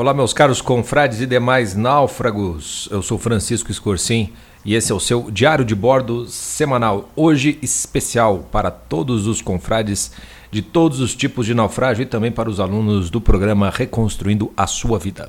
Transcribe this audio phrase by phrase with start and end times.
[0.00, 2.88] Olá, meus caros confrades e demais náufragos.
[2.90, 4.32] Eu sou Francisco Escorcim
[4.64, 7.10] e esse é o seu Diário de Bordo semanal.
[7.14, 10.10] Hoje especial para todos os confrades
[10.50, 14.66] de todos os tipos de naufrágio e também para os alunos do programa Reconstruindo a
[14.66, 15.28] Sua Vida.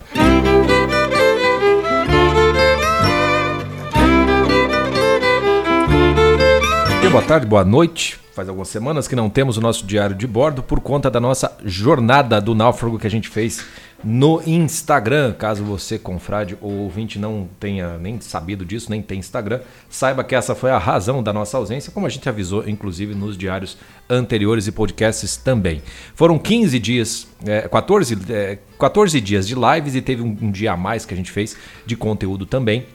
[7.04, 8.22] E boa tarde, boa noite.
[8.34, 11.58] Faz algumas semanas que não temos o nosso diário de bordo por conta da nossa
[11.66, 13.66] jornada do náufrago que a gente fez
[14.04, 15.34] no Instagram.
[15.34, 20.36] Caso você, confrade ou ouvinte, não tenha nem sabido disso, nem tem Instagram, saiba que
[20.36, 23.78] essa foi a razão da nossa ausência, como a gente avisou, inclusive, nos diários
[24.10, 25.82] anteriores e podcasts também.
[26.16, 30.74] Foram 15 dias, é, 14, é, 14 dias de lives e teve um, um dia
[30.74, 31.56] a mais que a gente fez
[31.86, 32.86] de conteúdo também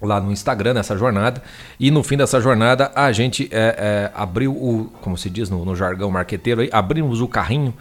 [0.00, 1.42] lá no Instagram nessa jornada
[1.80, 5.64] e no fim dessa jornada a gente é, é, abriu o como se diz no,
[5.64, 7.72] no jargão marqueteiro aí abrimos o carrinho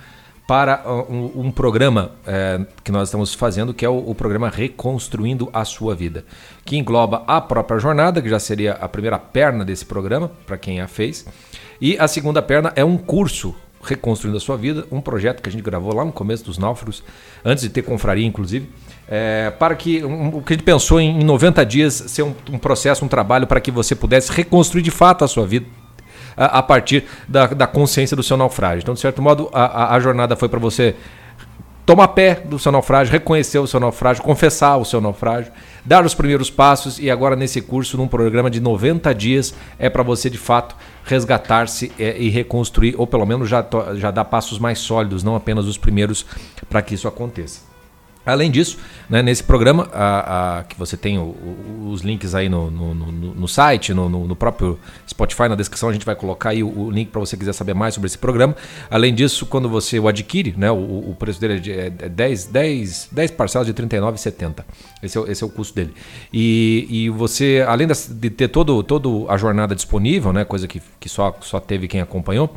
[0.47, 4.49] para uh, um, um programa é, que nós estamos fazendo, que é o, o, programa
[4.49, 6.23] Reconstruindo a Sua Vida,
[6.63, 10.81] que engloba a própria jornada, que já seria a primeira perna desse programa, para quem
[10.81, 11.25] a fez,
[11.81, 15.51] e a segunda perna é um curso Reconstruindo a Sua Vida, um projeto que a
[15.51, 17.03] gente gravou lá no começo dos Náufragos,
[17.43, 18.69] antes de ter confraria, inclusive,
[19.07, 22.33] é, para que um, o que a gente pensou em, em 90 dias ser um,
[22.51, 25.67] um processo, um trabalho para que você pudesse reconstruir de fato a sua vida
[26.35, 28.81] a, a partir da, da, consciência do seu naufrágio.
[28.81, 30.95] Então, de certo modo, a, a, jornada foi para você
[31.85, 35.51] tomar pé do seu naufrágio, reconhecer o seu naufrágio, confessar o seu naufrágio,
[35.85, 40.01] dar os primeiros passos e agora nesse curso, num programa de 90 dias, é para
[40.01, 43.63] você de fato resgatar-se é, e reconstruir, ou pelo menos já,
[43.95, 46.25] já dar passos mais sólidos, não apenas os primeiros,
[46.67, 47.74] para que isso aconteça.
[48.25, 48.77] Além disso,
[49.09, 52.93] né, nesse programa, a, a, que você tem o, o, os links aí no, no,
[52.93, 56.91] no, no site, no, próprio Spotify, na descrição, a gente vai colocar aí o, o
[56.91, 58.55] link para você quiser saber mais sobre esse programa.
[58.89, 63.09] Além disso, quando você o adquire, né, o, preço dele é, de, é 10, 10,
[63.11, 64.63] 10 parcelas de R$ 39,70.
[65.03, 65.93] Esse, é, esse é o custo dele.
[66.33, 71.09] E, e você, além de ter todo, todo a jornada disponível, né, coisa que, que
[71.09, 72.55] só, só teve quem acompanhou,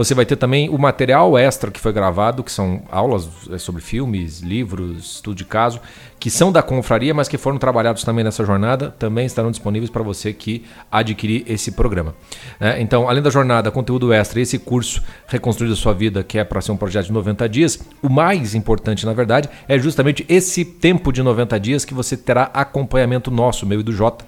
[0.00, 3.82] você vai ter também o material extra que foi gravado, que são aulas é, sobre
[3.82, 5.78] filmes, livros, estudo de caso,
[6.18, 10.02] que são da confraria, mas que foram trabalhados também nessa jornada, também estarão disponíveis para
[10.02, 12.14] você que adquirir esse programa.
[12.58, 16.44] É, então, além da jornada, conteúdo extra, esse curso Reconstruir a Sua Vida, que é
[16.44, 20.64] para ser um projeto de 90 dias, o mais importante, na verdade, é justamente esse
[20.64, 24.24] tempo de 90 dias que você terá acompanhamento nosso, meu e do Jota,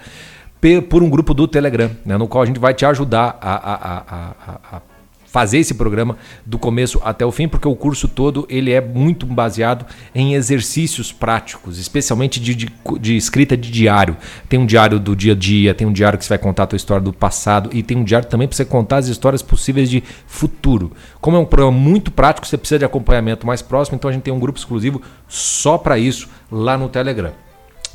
[0.90, 3.74] por um grupo do Telegram, né, no qual a gente vai te ajudar a, a,
[3.74, 4.91] a, a
[5.32, 9.24] fazer esse programa do começo até o fim, porque o curso todo ele é muito
[9.24, 12.68] baseado em exercícios práticos, especialmente de, de,
[13.00, 14.14] de, escrita de diário.
[14.46, 16.66] Tem um diário do dia a dia, tem um diário que você vai contar a
[16.66, 19.88] tua história do passado e tem um diário também para você contar as histórias possíveis
[19.88, 20.92] de futuro.
[21.18, 24.24] Como é um programa muito prático, você precisa de acompanhamento mais próximo, então a gente
[24.24, 27.32] tem um grupo exclusivo só para isso lá no Telegram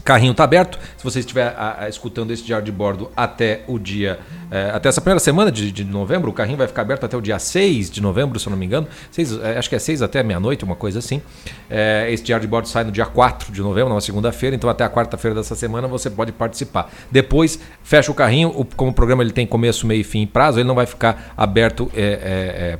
[0.07, 0.79] carrinho está aberto.
[0.95, 4.17] Se você estiver a, a, escutando esse diário de bordo até o dia.
[4.49, 7.21] É, até essa primeira semana de, de, novembro, o carrinho vai ficar aberto até o
[7.21, 8.87] dia 6 de novembro, se eu não me engano.
[9.11, 11.21] Seis, é, acho que é 6 até meia-noite, uma coisa assim.
[11.69, 14.85] É, esse diário de bordo sai no dia 4 de novembro, na segunda-feira, então até
[14.85, 16.89] a quarta-feira dessa semana você pode participar.
[17.11, 20.59] Depois, fecha o carrinho, o, como o programa ele tem começo, meio, fim e prazo,
[20.59, 21.91] ele não vai ficar aberto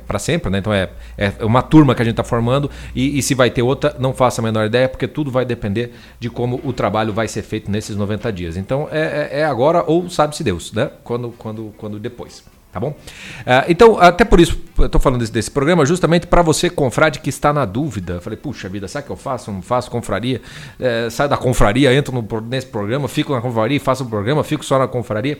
[0.06, 0.58] para sempre, né?
[0.58, 3.60] Então é, é uma turma que a gente está formando e, e se vai ter
[3.60, 7.26] outra, não faça a menor ideia, porque tudo vai depender de como o trabalho vai
[7.26, 8.56] ser feito nesses 90 dias.
[8.56, 10.88] Então é, é, é agora ou sabe-se Deus, né?
[11.02, 12.44] Quando, quando, quando depois.
[12.70, 12.90] Tá bom?
[12.90, 17.18] Uh, então, até por isso, eu estou falando desse, desse, programa, justamente para você, confrade,
[17.18, 18.20] que está na dúvida.
[18.20, 19.50] falei, puxa vida, sabe o que eu faço?
[19.50, 20.42] Não faço confraria?
[20.78, 24.64] É, saio da confraria, entro no, nesse programa, fico na confraria, faço o programa, fico
[24.64, 25.38] só na confraria.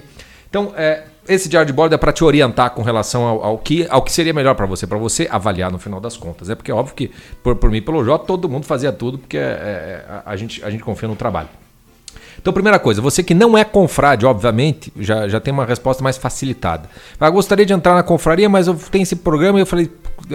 [0.49, 3.87] Então, é, esse diário de bordo é para te orientar com relação ao, ao, que,
[3.91, 6.49] ao que seria melhor para você, para você avaliar no final das contas.
[6.49, 7.11] É porque é óbvio que,
[7.43, 10.71] por, por mim pelo J, todo mundo fazia tudo, porque é, é, a, gente, a
[10.71, 11.49] gente confia no trabalho.
[12.49, 16.17] Então, primeira coisa, você que não é confrade, obviamente, já, já tem uma resposta mais
[16.17, 16.89] facilitada.
[17.21, 19.91] Ah, gostaria de entrar na confraria, mas eu tenho esse programa e eu falei,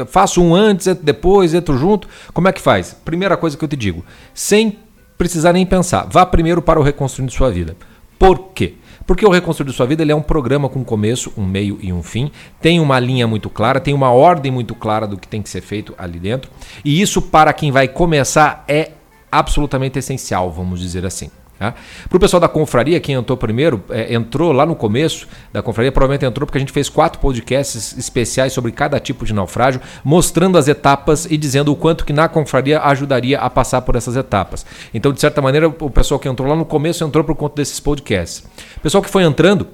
[0.05, 2.07] faço um antes, entro depois, entro junto.
[2.31, 2.95] Como é que faz?
[3.03, 4.77] Primeira coisa que eu te digo, sem
[5.17, 7.75] precisar nem pensar, vá primeiro para o Reconstruindo Sua Vida.
[8.19, 8.75] Por quê?
[9.07, 12.03] Porque o Reconstruir Sua Vida ele é um programa com começo, um meio e um
[12.03, 12.29] fim.
[12.61, 15.61] Tem uma linha muito clara, tem uma ordem muito clara do que tem que ser
[15.61, 16.51] feito ali dentro.
[16.85, 18.91] E isso, para quem vai começar, é
[19.31, 21.31] absolutamente essencial, vamos dizer assim.
[21.63, 21.75] Tá?
[22.09, 25.93] Para o pessoal da confraria, quem entrou primeiro, é, entrou lá no começo da confraria,
[25.93, 30.57] provavelmente entrou porque a gente fez quatro podcasts especiais sobre cada tipo de naufrágio, mostrando
[30.57, 34.65] as etapas e dizendo o quanto que na confraria ajudaria a passar por essas etapas.
[34.93, 37.79] Então, de certa maneira, o pessoal que entrou lá no começo entrou por conta desses
[37.79, 38.43] podcasts.
[38.75, 39.65] O pessoal que foi entrando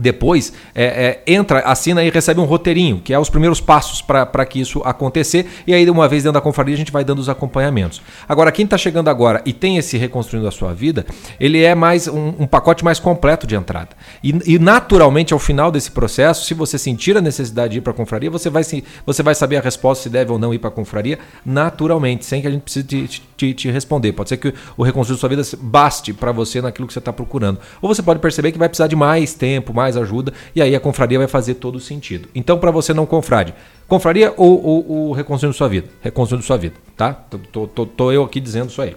[0.00, 4.46] depois é, é, entra, assina e recebe um roteirinho, que é os primeiros passos para
[4.46, 5.46] que isso acontecer.
[5.66, 8.02] E aí, uma vez dentro da confraria, a gente vai dando os acompanhamentos.
[8.28, 11.06] Agora, quem está chegando agora e tem esse reconstruindo a sua vida,
[11.38, 13.90] ele é mais um, um pacote mais completo de entrada.
[14.22, 17.92] E, e, naturalmente, ao final desse processo, se você sentir a necessidade de ir para
[17.92, 20.58] a confraria, você vai, se, você vai saber a resposta se deve ou não ir
[20.58, 24.12] para a confraria, naturalmente, sem que a gente precise te, te, te responder.
[24.12, 27.58] Pode ser que o reconstruir sua vida baste para você naquilo que você está procurando.
[27.80, 30.80] Ou você pode perceber que vai precisar de mais tempo, mais ajuda, e aí a
[30.80, 32.28] confraria vai fazer todo o sentido.
[32.34, 33.54] Então, para você não confrade,
[33.86, 35.88] confraria ou, ou reconstruindo sua vida?
[36.00, 37.12] Reconstruindo sua vida, tá?
[37.12, 38.94] Tô, tô, tô, eu aqui dizendo isso aí.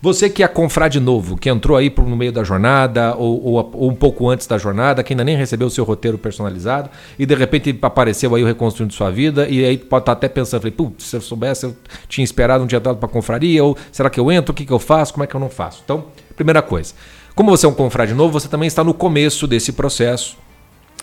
[0.00, 3.90] Você que é confrade novo, que entrou aí no meio da jornada ou, ou, ou,
[3.90, 6.88] um pouco antes da jornada, que ainda nem recebeu o seu roteiro personalizado
[7.18, 10.28] e de repente apareceu aí o Reconstruindo Sua Vida e aí pode estar tá até
[10.28, 11.76] pensando, falei, putz, se eu soubesse, eu
[12.08, 14.72] tinha esperado um dia dado para confraria ou será que eu entro, o que, que
[14.72, 15.82] eu faço, como é que eu não faço?
[15.84, 16.04] Então,
[16.36, 16.94] primeira coisa,
[17.38, 20.36] como você é um confrade novo, você também está no começo desse processo,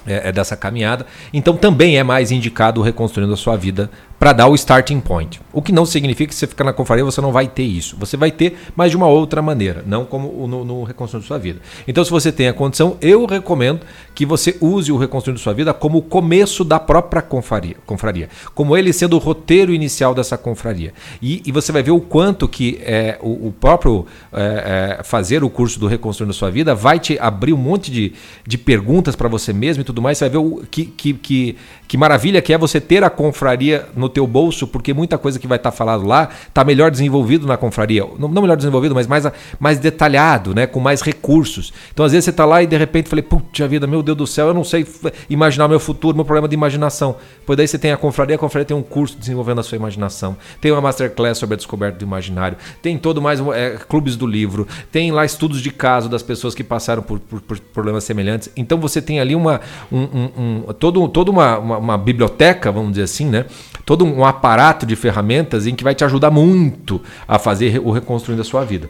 [0.05, 1.05] é, é dessa caminhada.
[1.31, 3.89] Então também é mais indicado reconstruindo a sua vida
[4.19, 5.39] para dar o starting point.
[5.55, 7.95] O que não significa que você ficar na confraria você não vai ter isso.
[7.97, 11.61] Você vai ter, mas de uma outra maneira, não como no, no Reconstruindo Sua Vida.
[11.87, 13.79] Então, se você tem a condição, eu recomendo
[14.13, 18.75] que você use o Reconstruindo Sua Vida como o começo da própria confraria, confraria como
[18.75, 20.93] ele sendo o roteiro inicial dessa confraria.
[21.21, 25.41] E, e você vai ver o quanto que é, o, o próprio é, é, fazer
[25.41, 28.11] o curso do Reconstruindo Sua Vida vai te abrir um monte de,
[28.45, 30.17] de perguntas para você mesmo e tudo mais.
[30.17, 31.55] Você vai ver o, que, que, que,
[31.87, 35.44] que maravilha que é você ter a confraria no teu bolso, porque muita coisa que
[35.47, 38.05] vai estar tá falado lá está melhor desenvolvido na confraria.
[38.17, 39.25] Não, não, melhor desenvolvido, mas mais,
[39.59, 40.65] mais detalhado, né?
[40.65, 41.73] com mais recursos.
[41.93, 44.27] Então, às vezes, você está lá e de repente falei, puta vida, meu Deus do
[44.27, 44.85] céu, eu não sei
[45.29, 47.15] imaginar o meu futuro, meu problema de imaginação.
[47.45, 50.35] Pois daí você tem a confraria, a confraria tem um curso desenvolvendo a sua imaginação,
[50.59, 54.67] tem uma masterclass sobre a descoberta do imaginário, tem todo mais é, clubes do livro,
[54.91, 58.49] tem lá estudos de caso das pessoas que passaram por, por, por problemas semelhantes.
[58.55, 59.61] Então você tem ali uma,
[59.91, 63.45] um, um, um todo, toda uma, uma, uma biblioteca, vamos dizer assim, né?
[63.85, 65.34] Todo um aparato de ferramentas
[65.67, 68.89] em que vai te ajudar muito a fazer o reconstruindo a sua vida.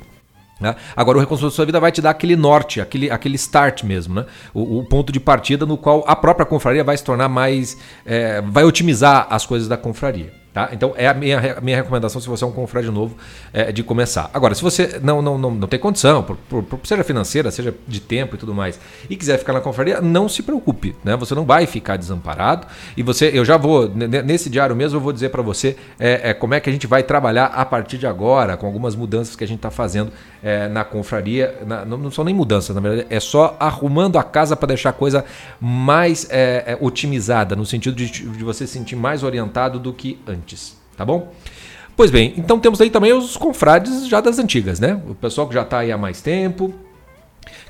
[0.59, 0.73] Né?
[0.95, 4.15] Agora, o Reconstrução da Sua Vida vai te dar aquele norte, aquele, aquele start mesmo,
[4.15, 4.25] né?
[4.53, 7.77] O, o, ponto de partida no qual a própria confraria vai se tornar mais.
[8.05, 10.31] É, vai otimizar as coisas da confraria.
[10.55, 10.69] Tá?
[10.71, 13.17] Então é a minha, minha recomendação se você é um confrade novo
[13.51, 14.29] é, de começar.
[14.33, 17.75] Agora, se você não, não, não, não tem condição, por, por, por, seja financeira, seja
[17.85, 18.79] de tempo e tudo mais,
[19.09, 21.17] e quiser ficar na confraria, não se preocupe, né?
[21.17, 22.67] Você não vai ficar desamparado.
[22.95, 26.33] E você, eu já vou nesse diário mesmo, eu vou dizer para você é, é,
[26.33, 29.43] como é que a gente vai trabalhar a partir de agora com algumas mudanças que
[29.43, 30.09] a gente está fazendo
[30.41, 31.53] é, na confraria.
[31.67, 34.91] Na, não, não, são nem mudanças, na verdade, é só arrumando a casa para deixar
[34.91, 35.25] a coisa
[35.59, 40.17] mais é, é, otimizada no sentido de, de você se sentir mais orientado do que
[40.25, 41.33] antes antes, tá bom?
[41.97, 45.01] Pois bem, então temos aí também os confrades já das antigas, né?
[45.09, 46.73] O pessoal que já está aí há mais tempo,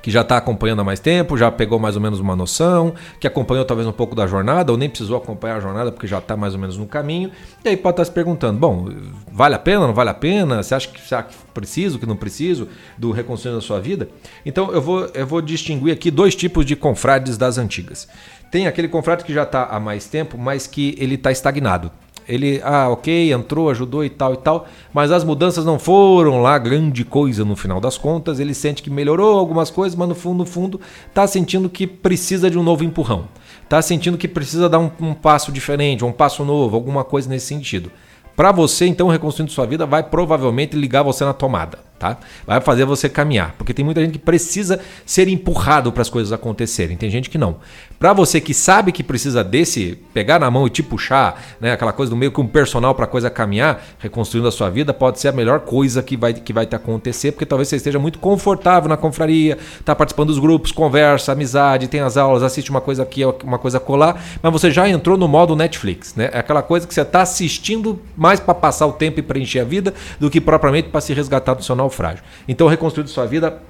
[0.01, 3.27] que já está acompanhando há mais tempo, já pegou mais ou menos uma noção, que
[3.27, 6.35] acompanhou talvez um pouco da jornada, ou nem precisou acompanhar a jornada porque já está
[6.35, 7.31] mais ou menos no caminho,
[7.63, 8.89] e aí pode estar tá se perguntando: bom,
[9.31, 10.61] vale a pena, não vale a pena?
[10.61, 12.67] Você acha que, será que preciso, que não preciso
[12.97, 14.09] do reconstruindo a sua vida?
[14.45, 18.07] Então eu vou, eu vou distinguir aqui dois tipos de confrades das antigas.
[18.51, 21.91] Tem aquele confrade que já está há mais tempo, mas que ele está estagnado
[22.27, 26.57] ele, ah, ok, entrou, ajudou e tal e tal, mas as mudanças não foram lá
[26.57, 28.39] grande coisa no final das contas.
[28.39, 30.79] Ele sente que melhorou algumas coisas, mas no fundo, no fundo,
[31.13, 33.25] tá sentindo que precisa de um novo empurrão.
[33.69, 37.47] Tá sentindo que precisa dar um, um passo diferente, um passo novo, alguma coisa nesse
[37.47, 37.91] sentido.
[38.35, 42.17] Para você, então, reconstruindo sua vida vai provavelmente ligar você na tomada tá?
[42.45, 46.31] Vai fazer você caminhar, porque tem muita gente que precisa ser empurrado para as coisas
[46.31, 46.97] acontecerem.
[46.97, 47.57] Tem gente que não.
[47.97, 51.93] Para você que sabe que precisa desse pegar na mão e te puxar, né, aquela
[51.93, 55.19] coisa do meio que um personal para a coisa caminhar, reconstruindo a sua vida, pode
[55.19, 58.19] ser a melhor coisa que vai que vai te acontecer, porque talvez você esteja muito
[58.19, 63.03] confortável na confraria, tá participando dos grupos, conversa, amizade, tem as aulas, assiste uma coisa
[63.03, 66.29] aqui, uma coisa colar, mas você já entrou no modo Netflix, né?
[66.31, 69.63] É aquela coisa que você está assistindo mais para passar o tempo e preencher a
[69.63, 72.23] vida do que propriamente para se resgatar do seu naufrágio.
[72.47, 73.61] Então, reconstruir sua vida,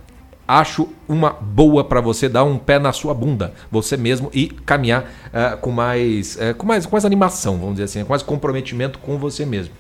[0.48, 5.04] acho uma boa para você dar um pé na sua bunda, você mesmo, e caminhar
[5.04, 9.00] uh, com, mais, uh, com, mais, com mais animação, vamos dizer assim, com mais comprometimento
[9.00, 9.74] com você mesmo.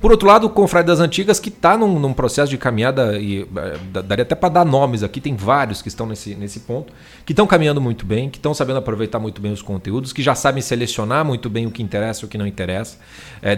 [0.00, 3.42] Por outro lado, o Confrade das Antigas, que está num, num, processo de caminhada, e
[3.42, 6.92] uh, daria até para dar nomes aqui, tem vários que estão nesse, nesse ponto,
[7.26, 10.34] que estão caminhando muito bem, que estão sabendo aproveitar muito bem os conteúdos, que já
[10.34, 12.98] sabem selecionar muito bem o que interessa e o que não interessa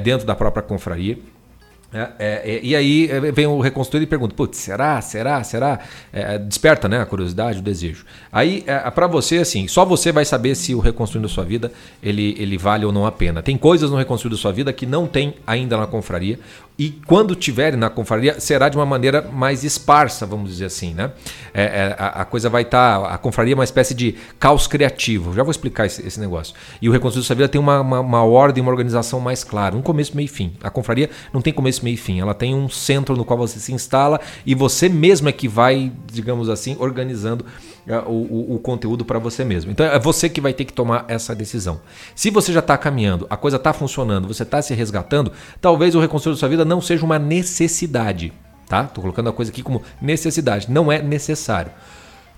[0.02, 1.18] dentro da própria confraria.
[1.92, 5.00] É, é, é, e aí é, vem o reconstruído e pergunta: Putz, será?
[5.00, 5.42] Será?
[5.42, 5.80] Será?
[6.12, 8.04] É, desperta né, a curiosidade, o desejo.
[8.30, 12.36] Aí, é, para você, assim, só você vai saber se o reconstruindo sua vida ele,
[12.38, 13.42] ele vale ou não a pena.
[13.42, 16.38] Tem coisas no reconstruindo sua vida que não tem ainda na confraria
[16.80, 21.12] e quando tiverem na confraria, será de uma maneira mais esparsa, vamos dizer assim, né?
[21.52, 23.02] É, é, a, a, coisa vai estar.
[23.02, 25.34] Tá, a confraria é uma espécie de caos criativo.
[25.34, 26.54] Já vou explicar esse, esse negócio.
[26.80, 29.82] E o Reconstrução Sua Vida tem uma, uma, uma, ordem, uma organização mais clara, um
[29.82, 30.54] começo, meio e fim.
[30.62, 32.18] A confraria não tem começo, meio e fim.
[32.18, 35.92] Ela tem um centro no qual você se instala e você mesmo é que vai,
[36.10, 37.44] digamos assim, organizando
[37.98, 39.70] o, o, o, conteúdo para você mesmo.
[39.70, 41.80] Então é você que vai ter que tomar essa decisão.
[42.14, 46.00] Se você já está caminhando, a coisa está funcionando, você está se resgatando, talvez o
[46.00, 48.32] reconstruir sua vida não seja uma necessidade.
[48.68, 48.84] Tá?
[48.84, 50.70] Tô colocando a coisa aqui como necessidade.
[50.70, 51.72] Não é necessário.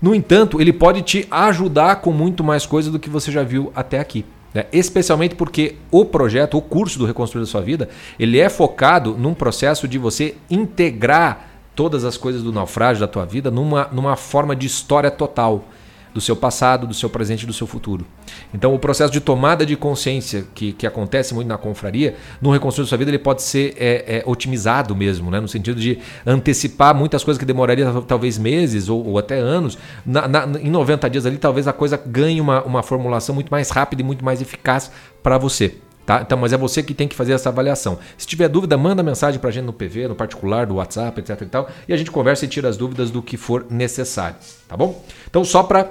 [0.01, 3.71] No entanto, ele pode te ajudar com muito mais coisa do que você já viu
[3.75, 4.25] até aqui.
[4.53, 4.65] Né?
[4.71, 9.33] Especialmente porque o projeto, o curso do Reconstruir a Sua Vida, ele é focado num
[9.33, 14.55] processo de você integrar todas as coisas do naufrágio da tua vida numa, numa forma
[14.55, 15.65] de história total
[16.13, 18.05] do seu passado, do seu presente e do seu futuro.
[18.53, 22.87] Então, o processo de tomada de consciência que, que acontece muito na confraria, no Reconstruir
[22.87, 25.39] Sua Vida, ele pode ser é, é, otimizado mesmo, né?
[25.39, 29.77] no sentido de antecipar muitas coisas que demoraria talvez meses ou, ou até anos.
[30.05, 33.71] Na, na, em 90 dias ali, talvez a coisa ganhe uma, uma formulação muito mais
[33.71, 34.91] rápida e muito mais eficaz
[35.23, 35.77] para você.
[36.05, 36.21] Tá?
[36.21, 37.97] Então, mas é você que tem que fazer essa avaliação.
[38.17, 41.41] Se tiver dúvida, manda mensagem para a gente no PV, no particular, do WhatsApp, etc.
[41.41, 44.35] E, tal, e a gente conversa e tira as dúvidas do que for necessário.
[44.67, 45.01] Tá bom?
[45.29, 45.89] Então, só para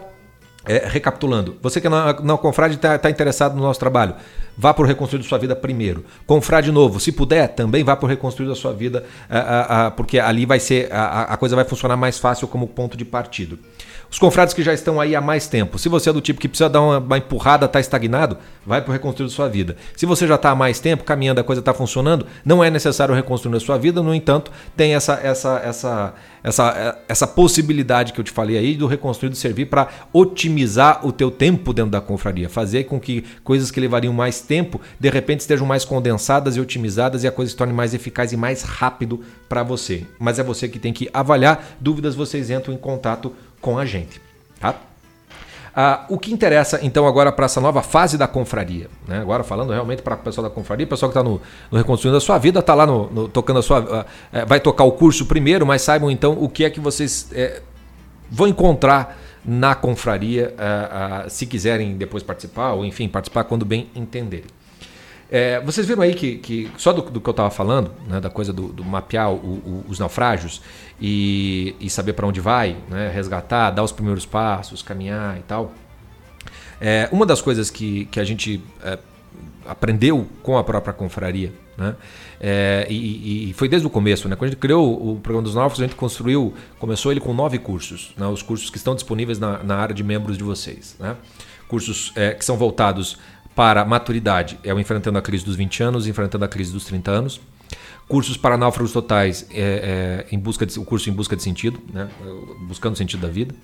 [0.64, 4.14] é, recapitulando, você que não, não confrade está tá interessado no nosso trabalho,
[4.56, 6.04] vá para o Reconstruir Sua Vida primeiro.
[6.26, 9.04] Confrade novo, se puder, também vá para o Reconstruir a Sua Vida,
[9.96, 13.58] porque ali vai ser a, a coisa vai funcionar mais fácil como ponto de partido.
[14.12, 15.78] Os confrades que já estão aí há mais tempo.
[15.78, 18.90] Se você é do tipo que precisa dar uma, uma empurrada, está estagnado, vai para
[18.90, 19.74] o reconstruir sua vida.
[19.96, 23.14] Se você já está há mais tempo, caminhando, a coisa está funcionando, não é necessário
[23.14, 24.02] reconstruir a sua vida.
[24.02, 26.14] No entanto, tem essa, essa, essa,
[26.44, 31.30] essa, essa possibilidade que eu te falei aí do reconstruído servir para otimizar o teu
[31.30, 35.66] tempo dentro da confraria, fazer com que coisas que levariam mais tempo, de repente estejam
[35.66, 39.62] mais condensadas e otimizadas e a coisa se torne mais eficaz e mais rápido para
[39.62, 40.06] você.
[40.18, 41.76] Mas é você que tem que avaliar.
[41.80, 44.20] Dúvidas, vocês entram em contato com a gente.
[44.60, 44.74] Tá?
[45.74, 49.20] Ah, o que interessa então agora para essa nova fase da confraria, né?
[49.20, 51.40] agora falando realmente para o pessoal da confraria, o pessoal que está no,
[51.70, 53.80] no, Reconstruindo a Sua Vida, está lá no, no, tocando a sua.
[53.80, 57.30] Uh, é, vai tocar o curso primeiro, mas saibam então o que é que vocês
[57.32, 57.62] é,
[58.30, 63.88] vão encontrar na confraria, uh, uh, se quiserem depois participar, ou enfim, participar quando bem
[63.94, 64.46] entenderem.
[65.34, 68.28] É, vocês viram aí que, que só do, do que eu estava falando, né, da
[68.28, 70.60] coisa do, do mapear o, o, os naufrágios
[71.00, 75.72] e, e saber para onde vai, né, resgatar, dar os primeiros passos, caminhar e tal.
[76.78, 78.98] É, uma das coisas que, que a gente é,
[79.64, 81.96] aprendeu com a própria confraria, né,
[82.38, 85.54] é, e, e, foi desde o começo, né, quando a gente criou o programa dos
[85.54, 89.38] náufragos, a gente construiu, começou ele com nove cursos, né, os cursos que estão disponíveis
[89.38, 91.16] na, na área de membros de vocês, né,
[91.68, 93.16] cursos é, que são voltados
[93.54, 97.10] para maturidade é o Enfrentando a Crise dos 20 anos, Enfrentando a Crise dos 30
[97.10, 97.40] anos.
[98.08, 101.80] Cursos para náufragos totais é, é, em busca de, o curso em busca de sentido,
[101.92, 102.08] né?
[102.66, 103.54] buscando o sentido da vida.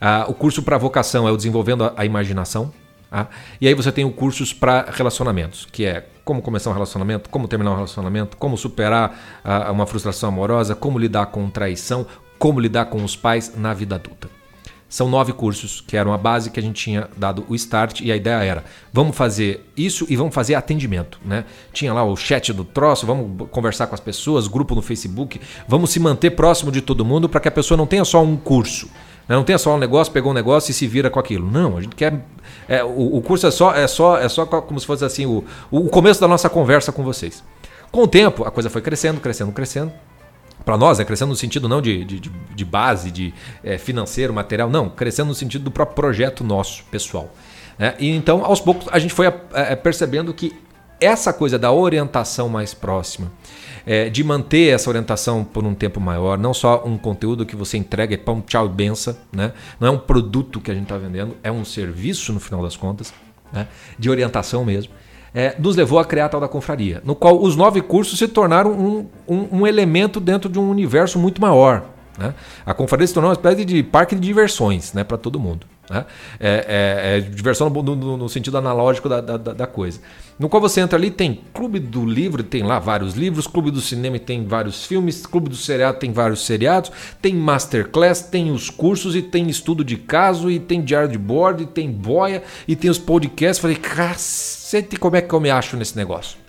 [0.00, 2.72] Ah, o curso para vocação é o desenvolvendo a, a imaginação.
[3.10, 3.26] Ah,
[3.60, 7.48] e aí você tem o cursos para relacionamentos, que é como começar um relacionamento, como
[7.48, 12.06] terminar um relacionamento, como superar ah, uma frustração amorosa, como lidar com traição,
[12.38, 14.39] como lidar com os pais na vida adulta.
[14.90, 18.10] São nove cursos, que eram a base que a gente tinha dado o start, e
[18.10, 21.20] a ideia era: vamos fazer isso e vamos fazer atendimento.
[21.24, 21.44] Né?
[21.72, 25.90] Tinha lá o chat do troço, vamos conversar com as pessoas, grupo no Facebook, vamos
[25.90, 28.86] se manter próximo de todo mundo para que a pessoa não tenha só um curso.
[29.28, 29.36] Né?
[29.36, 31.48] Não tenha só um negócio, pegou um negócio e se vira com aquilo.
[31.48, 32.26] Não, a gente quer.
[32.68, 35.44] É, o, o, curso é só, é só, é só como se fosse assim o,
[35.70, 37.44] o começo da nossa conversa com vocês.
[37.92, 39.92] Com o tempo, a coisa foi crescendo, crescendo, crescendo
[40.64, 44.68] para nós, é crescendo no sentido não de, de, de base, de é, financeiro, material,
[44.70, 47.32] não, crescendo no sentido do próprio projeto nosso, pessoal.
[47.78, 47.94] Né?
[47.98, 50.54] E então, aos poucos, a gente foi é, percebendo que
[51.00, 53.32] essa coisa da orientação mais próxima,
[53.86, 57.78] é, de manter essa orientação por um tempo maior, não só um conteúdo que você
[57.78, 59.52] entrega, é pão, tchau e benção, né?
[59.80, 62.76] não é um produto que a gente está vendendo, é um serviço no final das
[62.76, 63.14] contas,
[63.50, 63.66] né?
[63.98, 64.92] de orientação mesmo
[65.34, 68.28] é, nos levou a criar a tal da confraria, no qual os nove cursos se
[68.28, 71.84] tornaram um, um, um elemento dentro de um universo muito maior.
[72.18, 72.34] Né?
[72.66, 75.66] A confraria se tornou uma espécie de parque de diversões né, para todo mundo.
[75.90, 76.06] Né?
[76.38, 80.00] É, é, é diversão no, no, no, sentido analógico da, da, da, coisa.
[80.38, 83.80] No qual você entra ali, tem Clube do Livro, tem lá vários livros, Clube do
[83.80, 89.16] Cinema tem vários filmes, Clube do Seriado tem vários seriados, tem Masterclass, tem os cursos
[89.16, 92.88] e tem estudo de caso, e tem diário de bordo, e tem boia, e tem
[92.88, 93.58] os podcasts.
[93.58, 96.39] Falei, cacete, como é que eu me acho nesse negócio?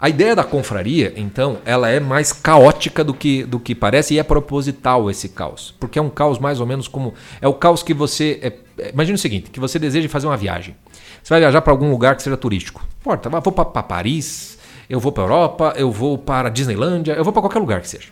[0.00, 4.18] A ideia da confraria, então, ela é mais caótica do que, do que parece e
[4.18, 5.74] é proposital esse caos.
[5.80, 7.14] Porque é um caos mais ou menos como.
[7.40, 8.38] É o caos que você.
[8.40, 10.76] É, é, imagina o seguinte: que você deseja fazer uma viagem.
[11.22, 12.86] Você vai viajar para algum lugar que seja turístico.
[13.02, 17.42] Porta, vou para Paris eu vou para Europa, eu vou para Disneylândia, eu vou para
[17.42, 18.08] qualquer lugar que seja.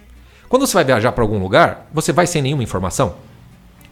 [0.49, 3.17] Quando você vai viajar para algum lugar, você vai sem nenhuma informação?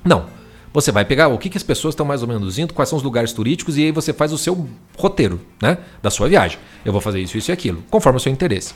[0.04, 0.26] Não.
[0.74, 2.96] Você vai pegar o que, que as pessoas estão mais ou menos indo, quais são
[2.96, 6.58] os lugares turísticos, e aí você faz o seu roteiro né, da sua viagem.
[6.84, 8.74] Eu vou fazer isso, isso e aquilo, conforme o seu interesse.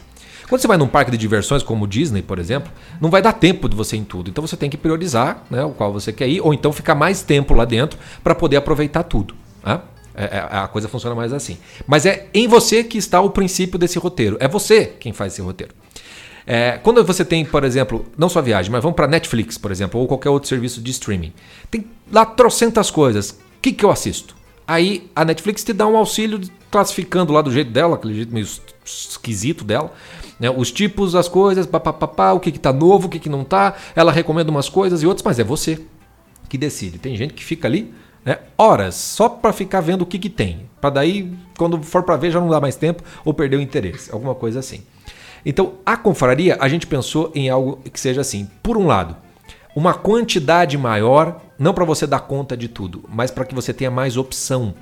[0.49, 3.33] Quando você vai num parque de diversões como o Disney, por exemplo, não vai dar
[3.33, 4.31] tempo de você ir em tudo.
[4.31, 7.21] Então você tem que priorizar né, o qual você quer ir, ou então ficar mais
[7.23, 9.35] tempo lá dentro para poder aproveitar tudo.
[9.67, 9.81] Né?
[10.15, 11.59] É, é, a coisa funciona mais assim.
[11.85, 14.37] Mas é em você que está o princípio desse roteiro.
[14.39, 15.75] É você quem faz esse roteiro.
[16.51, 20.01] É, quando você tem, por exemplo, não só viagem, mas vamos para Netflix, por exemplo,
[20.01, 21.35] ou qualquer outro serviço de streaming.
[21.71, 23.33] Tem lá trocentas coisas.
[23.33, 24.35] O que, que eu assisto?
[24.67, 26.41] Aí a Netflix te dá um auxílio
[26.71, 28.47] classificando lá do jeito dela, aquele jeito meio
[28.83, 29.93] esquisito dela.
[30.41, 30.49] Né?
[30.49, 33.77] Os tipos, as coisas, papapá, o que, que tá novo, o que, que não tá.
[33.95, 35.79] Ela recomenda umas coisas e outras, mas é você
[36.49, 36.99] que decide.
[36.99, 37.93] Tem gente que fica ali
[38.25, 40.69] né, horas só para ficar vendo o que, que tem.
[40.81, 44.11] Para daí, quando for para ver, já não dá mais tempo ou perder o interesse.
[44.11, 44.83] Alguma coisa assim.
[45.45, 49.17] Então, a confraria, a gente pensou em algo que seja assim: por um lado,
[49.75, 53.91] uma quantidade maior, não para você dar conta de tudo, mas para que você tenha
[53.91, 54.75] mais opção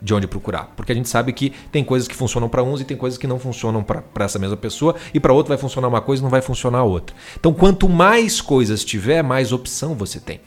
[0.00, 0.72] de onde procurar.
[0.76, 3.26] Porque a gente sabe que tem coisas que funcionam para uns e tem coisas que
[3.26, 6.30] não funcionam para essa mesma pessoa, e para outro vai funcionar uma coisa e não
[6.30, 7.14] vai funcionar outra.
[7.38, 10.40] Então, quanto mais coisas tiver, mais opção você tem.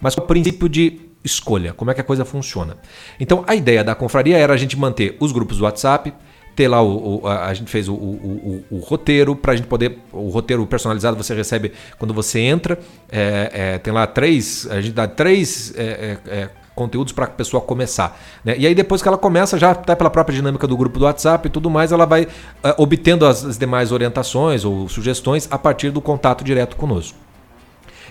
[0.00, 2.76] Mas o princípio de escolha, como é que a coisa funciona.
[3.18, 6.12] Então, a ideia da confraria era a gente manter os grupos do WhatsApp,
[6.54, 9.66] ter lá o, o a, a, gente fez o, o, o roteiro para a gente
[9.66, 12.78] poder o roteiro personalizado você recebe quando você entra
[13.10, 17.28] é, é, tem lá três a gente dá três é, é, é conteúdos para a
[17.28, 18.54] pessoa começar né?
[18.56, 21.46] e aí depois que ela começa já até pela própria dinâmica do grupo do WhatsApp
[21.46, 22.26] e tudo mais ela vai
[22.62, 27.18] é, obtendo as, as demais orientações ou sugestões a partir do contato direto conosco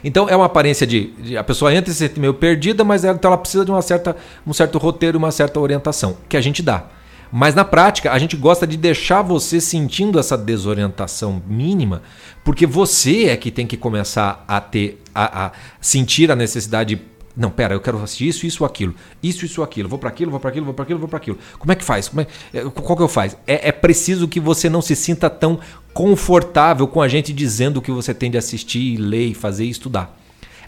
[0.03, 3.03] então é uma aparência de, de, a pessoa entra e se sente meio perdida, mas
[3.03, 6.41] ela, então ela precisa de uma certa, um certo roteiro, uma certa orientação que a
[6.41, 6.85] gente dá.
[7.31, 12.01] Mas na prática, a gente gosta de deixar você sentindo essa desorientação mínima,
[12.43, 17.11] porque você é que tem que começar a ter, a, a sentir a necessidade de
[17.35, 18.93] não, pera, eu quero assistir isso, isso, aquilo.
[19.23, 19.87] Isso, isso, aquilo.
[19.87, 21.37] Vou para aquilo, vou para aquilo, vou para aquilo, vou para aquilo.
[21.57, 22.11] Como é que faz?
[22.53, 23.37] É, é, qual que eu faço?
[23.47, 25.59] É, é, preciso que você não se sinta tão
[25.93, 30.17] confortável com a gente dizendo o que você tem de assistir, ler, fazer e estudar.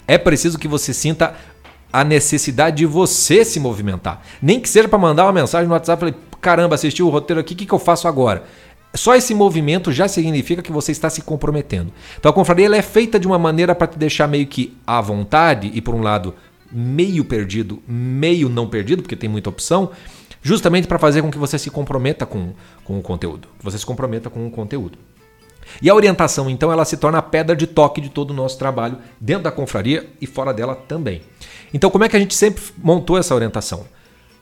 [0.06, 1.34] É preciso que você sinta
[1.94, 4.20] a necessidade de você se movimentar.
[4.42, 7.54] Nem que seja para mandar uma mensagem no WhatsApp, falei, caramba, assisti o roteiro aqui,
[7.54, 8.42] o que, que eu faço agora?
[8.96, 11.92] Só esse movimento já significa que você está se comprometendo.
[12.18, 15.00] Então a confraria ela é feita de uma maneira para te deixar meio que à
[15.00, 16.34] vontade e por um lado
[16.68, 19.92] meio perdido, meio não perdido, porque tem muita opção,
[20.42, 23.46] justamente para fazer com que você se comprometa com, com o conteúdo.
[23.62, 24.98] Você se comprometa com o conteúdo.
[25.80, 28.58] E a orientação, então, ela se torna a pedra de toque de todo o nosso
[28.58, 31.22] trabalho dentro da confraria e fora dela também.
[31.72, 33.84] Então, como é que a gente sempre montou essa orientação?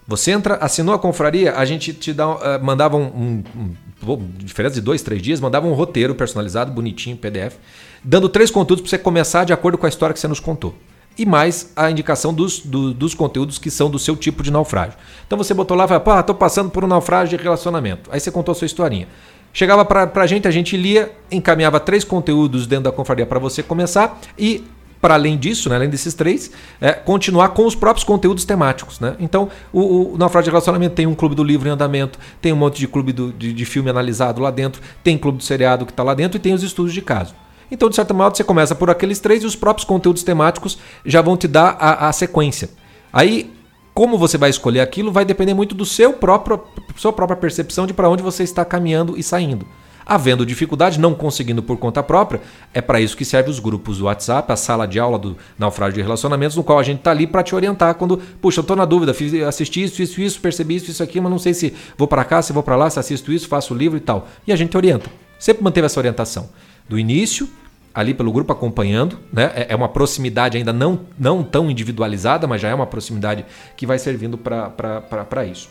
[0.06, 4.74] Você entra, assinou a confraria, a gente te dá, uh, mandava um, um, um, diferença
[4.74, 7.54] de dois, três dias, mandava um roteiro personalizado, bonitinho, PDF,
[8.02, 10.74] dando três conteúdos para você começar de acordo com a história que você nos contou.
[11.16, 14.98] E mais a indicação dos, do, dos conteúdos que são do seu tipo de naufrágio.
[15.26, 18.11] Então você botou lá e falou, pô, estou passando por um naufrágio de relacionamento.
[18.11, 19.06] Aí você contou a sua historinha.
[19.52, 23.62] Chegava para a gente, a gente lia, encaminhava três conteúdos dentro da confraria para você
[23.62, 24.64] começar e
[25.02, 29.00] para além disso, né, além desses três, é, continuar com os próprios conteúdos temáticos.
[29.00, 29.16] Né?
[29.18, 32.56] Então, o, o Naufrágio de Relacionamento tem um clube do livro em andamento, tem um
[32.56, 35.90] monte de clube do, de, de filme analisado lá dentro, tem clube do seriado que
[35.90, 37.34] está lá dentro e tem os estudos de caso.
[37.68, 41.20] Então, de certo modo, você começa por aqueles três e os próprios conteúdos temáticos já
[41.20, 42.70] vão te dar a, a sequência.
[43.12, 43.50] Aí,
[43.94, 46.61] como você vai escolher aquilo vai depender muito do seu próprio
[46.96, 49.66] sua própria percepção de para onde você está caminhando e saindo.
[50.05, 52.40] Havendo dificuldade, não conseguindo por conta própria,
[52.74, 55.94] é para isso que serve os grupos do WhatsApp, a sala de aula do naufrágio
[55.94, 58.76] de relacionamentos, no qual a gente está ali para te orientar quando, puxa, eu estou
[58.76, 61.72] na dúvida, fiz, assisti isso, isso, isso, percebi isso, isso aqui, mas não sei se
[61.96, 64.26] vou para cá, se vou para lá, se assisto isso, faço o livro e tal.
[64.44, 65.09] E a gente orienta.
[65.38, 66.50] Sempre manteve essa orientação.
[66.88, 67.48] Do início,
[67.94, 69.52] ali pelo grupo acompanhando, né?
[69.55, 73.44] É, é uma proximidade ainda não, não tão individualizada, mas já é uma proximidade
[73.76, 75.68] que vai servindo para isso.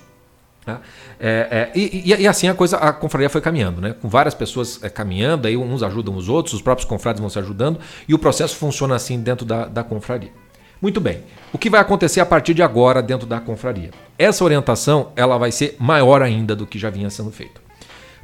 [0.66, 0.80] Tá?
[1.20, 3.96] É, é, e, e, assim a coisa, a confraria foi caminhando, né?
[4.00, 7.40] com várias pessoas é, caminhando, aí uns ajudam os outros, os próprios confrades vão se
[7.40, 10.32] ajudando, e o processo funciona assim dentro da, da confraria.
[10.80, 13.92] Muito bem, o que vai acontecer a partir de agora dentro da confraria?
[14.18, 17.62] Essa orientação ela vai ser maior ainda do que já vinha sendo feito.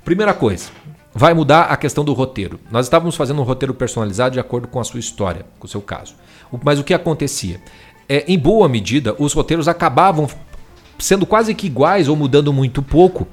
[0.03, 0.69] Primeira coisa,
[1.17, 2.59] vai mudar a questão do roteiro.
[2.69, 5.81] Nós estávamos fazendo um roteiro personalizado de acordo com a sua história, com o seu
[5.81, 6.13] caso.
[6.63, 7.59] Mas o que acontecia?
[8.07, 10.29] É, em boa medida, os roteiros acabavam
[10.99, 13.27] sendo quase que iguais ou mudando muito pouco,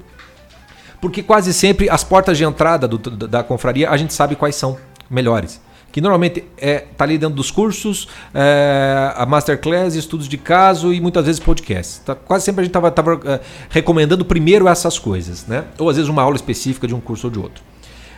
[0.99, 4.77] porque quase sempre as portas de entrada do, da confraria a gente sabe quais são
[5.07, 5.61] melhores.
[5.91, 10.99] que normalmente é, tá ali dentro dos cursos, é, a masterclass, estudos de caso e
[10.99, 12.01] muitas vezes podcast.
[12.01, 15.65] Tá, quase sempre a gente estava é, recomendando primeiro essas coisas, né?
[15.77, 17.63] Ou às vezes uma aula específica de um curso ou de outro.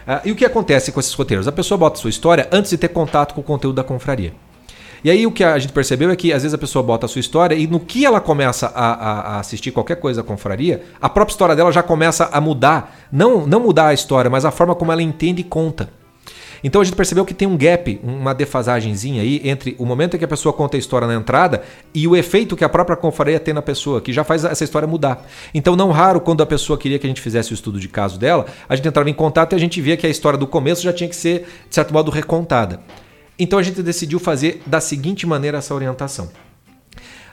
[0.08, 1.48] Uh, e o que acontece com esses roteiros?
[1.48, 4.34] A pessoa bota a sua história antes de ter contato com o conteúdo da confraria.
[5.04, 7.10] E aí o que a gente percebeu é que às vezes a pessoa bota a
[7.10, 10.84] sua história e no que ela começa a, a, a, assistir qualquer coisa da confraria,
[11.02, 12.96] a própria história dela já começa a mudar.
[13.12, 15.90] Não, não mudar a história, mas a forma como ela entende e conta.
[16.64, 20.20] Então a gente percebeu que tem um gap, uma defasagenzinha aí entre o momento em
[20.20, 23.40] que a pessoa conta a história na entrada e o efeito que a própria confraria
[23.40, 25.26] tem na pessoa, que já faz essa história mudar.
[25.54, 28.20] Então não raro quando a pessoa queria que a gente fizesse o estudo de caso
[28.20, 30.82] dela, a gente entrava em contato e a gente via que a história do começo
[30.82, 32.80] já tinha que ser de certo modo recontada.
[33.40, 36.30] Então a gente decidiu fazer da seguinte maneira essa orientação.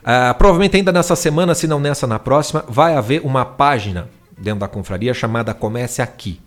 [0.03, 4.61] Uh, provavelmente ainda nessa semana, se não nessa na próxima, vai haver uma página dentro
[4.61, 6.41] da confraria chamada Comece Aqui.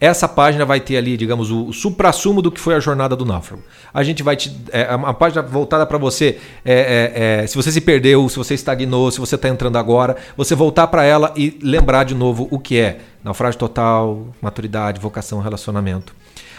[0.00, 3.62] Essa página vai ter ali, digamos, o supra-sumo do que foi a jornada do náufrago.
[3.92, 4.54] A gente vai te.
[4.70, 6.38] É uma página voltada para você.
[6.64, 10.16] É, é, é, se você se perdeu, se você estagnou, se você está entrando agora,
[10.36, 15.40] você voltar para ela e lembrar de novo o que é naufrágio total, maturidade, vocação,
[15.40, 16.14] relacionamento.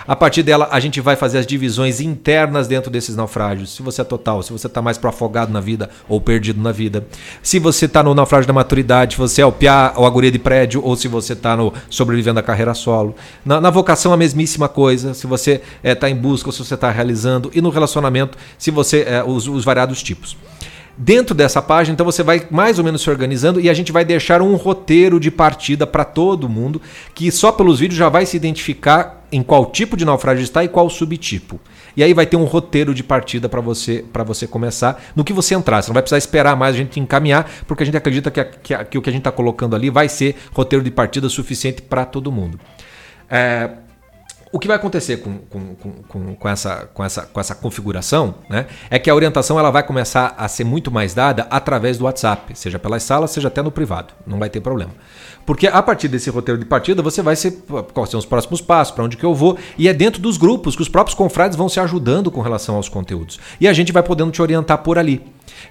[0.09, 3.75] A partir dela, a gente vai fazer as divisões internas dentro desses naufrágios.
[3.75, 6.71] Se você é total, se você está mais para afogado na vida ou perdido na
[6.71, 7.05] vida.
[7.43, 10.31] Se você está no naufrágio da maturidade, se você é o piá ou a guria
[10.31, 13.13] de prédio, ou se você está no sobrevivendo a carreira solo.
[13.45, 15.13] Na, na, vocação, a mesmíssima coisa.
[15.13, 17.51] Se você está eh, é, em busca ou se você está realizando.
[17.53, 20.35] E no relacionamento, se você é, os, os variados tipos.
[21.01, 24.03] Dentro dessa página, então você vai mais ou menos se organizando e a gente vai
[24.03, 26.81] deixar um roteiro de partida para todo mundo,
[27.15, 30.67] que só pelos vídeos já vai se identificar em qual tipo de naufrágio está e
[30.67, 31.57] qual subtipo.
[31.95, 35.31] E aí vai ter um roteiro de partida para você para você começar no que
[35.31, 35.81] você entrar.
[35.81, 38.43] Você não vai precisar esperar mais a gente encaminhar, porque a gente acredita que, a,
[38.43, 41.29] que, a, que o que a gente está colocando ali vai ser roteiro de partida
[41.29, 42.59] suficiente para todo mundo.
[43.29, 43.69] É,
[44.51, 45.75] o que vai acontecer com, com,
[46.07, 49.83] com, com, essa, com, essa, com essa configuração né, é que a orientação ela vai
[49.83, 53.71] começar a ser muito mais dada através do WhatsApp, seja pelas salas, seja até no
[53.71, 54.13] privado.
[54.25, 54.91] Não vai ter problema.
[55.45, 58.93] Porque a partir desse roteiro de partida, você vai ser quais são os próximos passos,
[58.93, 61.69] para onde que eu vou, e é dentro dos grupos que os próprios confrades vão
[61.69, 63.39] se ajudando com relação aos conteúdos.
[63.59, 65.21] E a gente vai podendo te orientar por ali.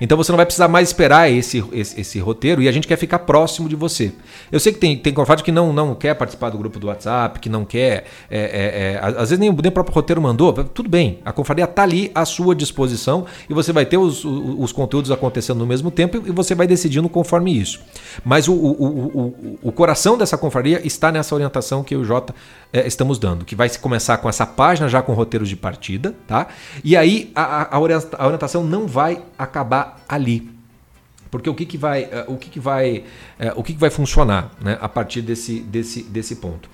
[0.01, 2.97] Então você não vai precisar mais esperar esse, esse, esse, roteiro e a gente quer
[2.97, 4.13] ficar próximo de você.
[4.51, 7.39] Eu sei que tem, tem confrade que não, não quer participar do grupo do WhatsApp,
[7.41, 8.05] que não quer.
[8.31, 10.53] É, é, é, às vezes nem, nem, o próprio roteiro mandou.
[10.53, 14.59] Tudo bem, a confraria está ali à sua disposição e você vai ter os, os,
[14.59, 17.81] os, conteúdos acontecendo no mesmo tempo e você vai decidindo conforme isso.
[18.25, 22.05] Mas o, o, o, o coração dessa confraria está nessa orientação que eu e o
[22.05, 22.35] Jota
[22.73, 26.49] é, estamos dando, que vai começar com essa página já com roteiros de partida, tá?
[26.85, 29.68] E aí a, a orientação não vai acabar
[30.09, 30.51] ali.
[31.31, 33.05] Porque o que, que vai, é, o que, que vai,
[33.39, 36.67] é, o que, que vai funcionar né, a partir desse, desse, desse ponto?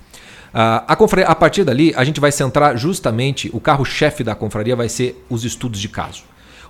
[0.53, 4.87] Uh, a, a partir dali, a gente vai centrar justamente, o carro-chefe da confraria vai
[4.87, 6.23] ser os estudos de caso.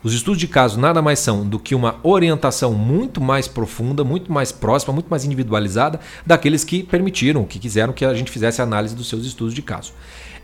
[0.05, 4.31] Os estudos de caso nada mais são do que uma orientação muito mais profunda, muito
[4.31, 8.95] mais próxima, muito mais individualizada daqueles que permitiram, que quiseram que a gente fizesse análise
[8.95, 9.93] dos seus estudos de caso.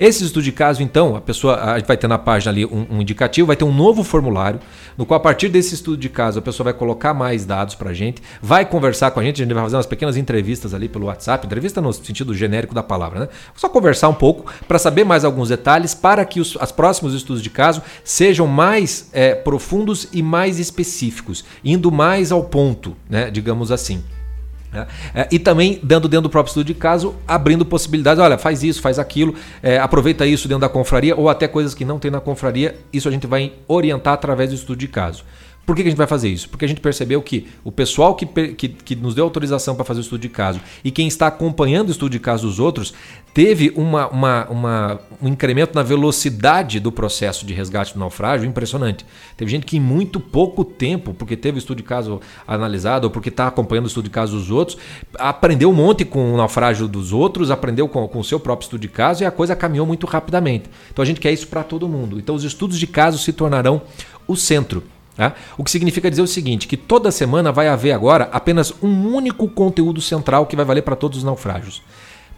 [0.02, 3.02] Esse estudo de caso, então, a pessoa a vai ter na página ali um, um,
[3.04, 4.60] indicativo, vai ter um novo formulário,
[4.98, 7.92] no qual, a partir desse estudo de caso, a pessoa vai colocar mais dados para
[7.92, 10.90] a gente, vai conversar com a gente, a gente vai fazer umas pequenas entrevistas ali
[10.90, 13.30] pelo WhatsApp, entrevista no sentido genérico da palavra, né?
[13.56, 17.44] Só conversar um pouco para saber mais alguns detalhes, para que os as próximos estudos
[17.44, 23.30] de caso sejam mais é, profundos e mais específicos, indo mais ao ponto, né?
[23.30, 24.04] Digamos assim.
[24.74, 28.64] É, é, e também dando dentro do próprio estudo de caso, abrindo possibilidades, olha, faz
[28.64, 32.10] isso, faz aquilo, é, aproveita isso dentro da confraria, ou até coisas que não tem
[32.10, 35.26] na confraria, isso a gente vai orientar através do estudo de caso.
[35.72, 36.50] Por que, a gente vai fazer isso?
[36.50, 40.02] Porque a gente percebeu que o pessoal que, que, que nos deu autorização para fazer
[40.02, 42.94] o estudo de caso e quem está acompanhando o estudo de caso dos outros
[43.34, 49.06] teve uma, uma, uma, um incremento na velocidade do processo de resgate do naufrágio impressionante.
[49.38, 53.10] Teve gente que em muito pouco tempo, porque teve o estudo de caso analisado ou
[53.10, 54.78] porque está acompanhando o estudo de caso dos outros,
[55.18, 58.82] aprendeu um monte com o naufrágio dos outros, aprendeu com, com o seu próprio estudo
[58.82, 60.70] de caso e a coisa caminhou muito rapidamente.
[60.92, 62.20] Então a gente quer isso para todo mundo.
[62.20, 63.82] Então os estudos de caso se tornarão
[64.28, 64.84] o centro.
[65.22, 65.36] Tá?
[65.56, 69.48] O que significa dizer o seguinte: que toda semana vai haver agora apenas um único
[69.48, 71.84] conteúdo central que vai valer para todos os naufrágios.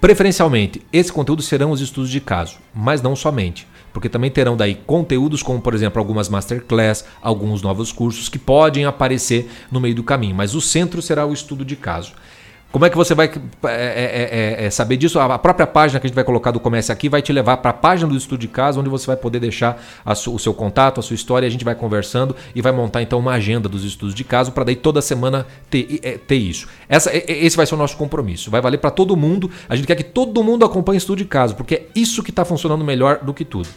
[0.01, 4.75] Preferencialmente, esse conteúdo serão os estudos de caso, mas não somente, porque também terão daí
[4.75, 10.03] conteúdos como, por exemplo, algumas masterclass, alguns novos cursos que podem aparecer no meio do
[10.03, 12.11] caminho, mas o centro será o estudo de caso.
[12.73, 15.19] Como é que você vai é, é, é, é, saber disso?
[15.19, 17.69] A própria página que a gente vai colocar do Comece Aqui vai te levar para
[17.69, 21.03] a página do Estudo de Casa, onde você vai poder deixar o seu contato, a
[21.03, 24.23] sua história, a gente vai conversando e vai montar então uma agenda dos estudos de
[24.23, 26.67] caso para daí toda semana ter, é, ter isso.
[26.89, 28.49] Essa, esse vai ser o nosso compromisso.
[28.49, 29.51] Vai valer para todo mundo.
[29.69, 32.31] A gente quer que todo mundo acompanhe o estudo de caso, porque é isso que
[32.31, 33.69] está funcionando melhor do que tudo.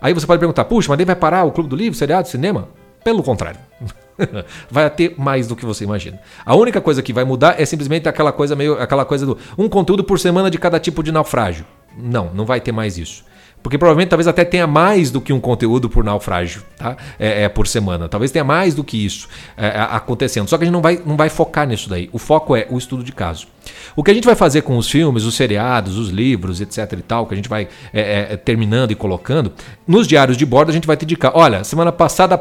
[0.00, 2.70] Aí você pode perguntar, puxa, mas daí vai parar o Clube do Livro, seriado, cinema?
[3.04, 3.60] Pelo contrário.
[4.70, 6.20] vai ter mais do que você imagina.
[6.44, 9.68] A única coisa que vai mudar é simplesmente aquela coisa meio aquela coisa do um
[9.68, 11.64] conteúdo por semana de cada tipo de naufrágio.
[11.96, 13.24] Não, não vai ter mais isso.
[13.62, 16.96] Porque provavelmente talvez até tenha mais do que um conteúdo por naufrágio, tá?
[17.18, 18.08] É, é por semana.
[18.08, 20.48] Talvez tenha mais do que isso é, é, acontecendo.
[20.48, 22.10] Só que a gente não vai, não vai focar nisso daí.
[22.12, 23.46] O foco é o estudo de caso.
[23.94, 27.02] O que a gente vai fazer com os filmes, os seriados, os livros, etc e
[27.02, 29.52] tal, que a gente vai é, é, terminando e colocando,
[29.86, 32.40] nos diários de bordo a gente vai te indicar, olha, semana passada,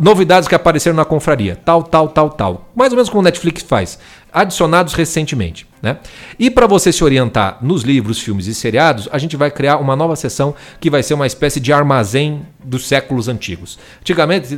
[0.00, 2.68] novidades que apareceram na confraria, tal, tal, tal, tal.
[2.74, 3.98] Mais ou menos como o Netflix faz
[4.32, 5.67] adicionados recentemente.
[5.80, 5.98] Né?
[6.38, 9.94] E para você se orientar nos livros, filmes e seriados, a gente vai criar uma
[9.94, 13.78] nova seção que vai ser uma espécie de armazém dos séculos antigos.
[14.00, 14.56] Antigamente,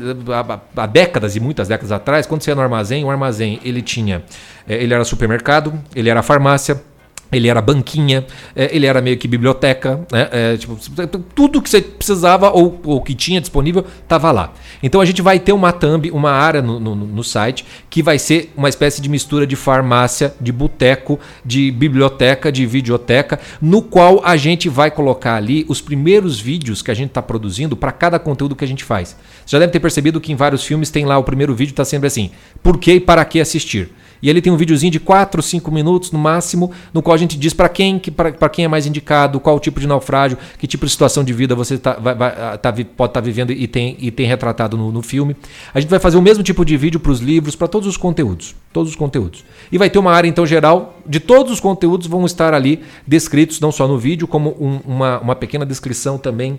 [0.77, 4.23] há décadas e muitas décadas atrás, quando você ia no armazém, o armazém ele tinha,
[4.67, 6.83] eh, ele era supermercado, ele era farmácia,
[7.33, 10.29] ele era banquinha, é, ele era meio que biblioteca, né?
[10.33, 10.77] É, tipo,
[11.35, 14.53] tudo que você precisava ou, ou que tinha disponível estava lá.
[14.83, 18.19] Então a gente vai ter uma thumb, uma área no, no, no, site que vai
[18.19, 24.21] ser uma espécie de mistura de farmácia, de boteco, de biblioteca, de videoteca, no qual
[24.25, 28.19] a gente vai colocar ali os primeiros vídeos que a gente está produzindo para cada
[28.19, 29.17] conteúdo que a gente faz.
[29.45, 31.85] Você já deve ter percebido que em vários filmes tem lá o primeiro vídeo está
[31.85, 32.31] sempre assim:
[32.63, 33.91] por que e para que assistir?
[34.23, 37.39] E ele tem um videozinho de 4, 5 minutos no máximo, no qual a gente
[37.39, 40.85] diz para quem, que, para quem é mais indicado, qual tipo de naufrágio, que tipo
[40.85, 43.67] de situação de vida você tá, vai, vai, ah, tá, pode estar tá vivendo e
[43.67, 45.37] tem, e tem retratado no, no filme.
[45.73, 47.97] A gente vai fazer o mesmo tipo de vídeo para os livros, para todos os
[47.97, 48.55] conteúdos.
[48.73, 49.45] Todos os conteúdos.
[49.73, 53.59] E vai ter uma área, então, geral, de todos os conteúdos vão estar ali descritos,
[53.59, 56.59] não só no vídeo, como um, uma, uma pequena descrição também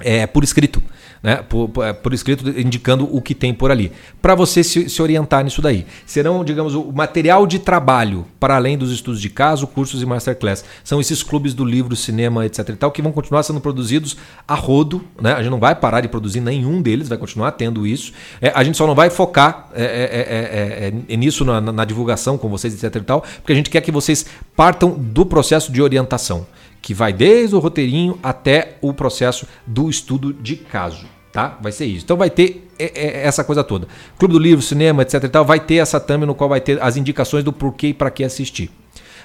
[0.00, 0.82] é, por escrito
[1.22, 5.02] né, por, é, por, escrito indicando o que tem por ali, para você se, se,
[5.02, 5.86] orientar nisso daí.
[6.06, 10.64] Serão, digamos, o material de trabalho para além dos estudos de caso, cursos e masterclass.
[10.82, 12.70] São esses clubes do livro, cinema, etc.
[12.70, 14.16] e tal, que vão continuar sendo produzidos
[14.48, 15.04] a rodo.
[15.20, 15.32] Né?
[15.32, 18.12] A gente não vai parar de produzir nenhum deles, vai continuar tendo isso.
[18.40, 22.38] É, a gente só não vai focar é, é, é, é nisso na, na, divulgação
[22.38, 23.02] com vocês, etc.
[23.02, 26.46] e tal, porque a gente quer que vocês partam do processo de orientação
[26.80, 31.06] que vai desde o roteirinho até o processo do estudo de caso.
[31.32, 31.56] Tá?
[31.60, 32.04] Vai ser isso.
[32.04, 33.86] Então vai ter essa coisa toda.
[34.18, 35.22] Clube do Livro, cinema, etc.
[35.22, 37.94] E tal, vai ter essa thumb no qual vai ter as indicações do porquê e
[37.94, 38.70] para que assistir.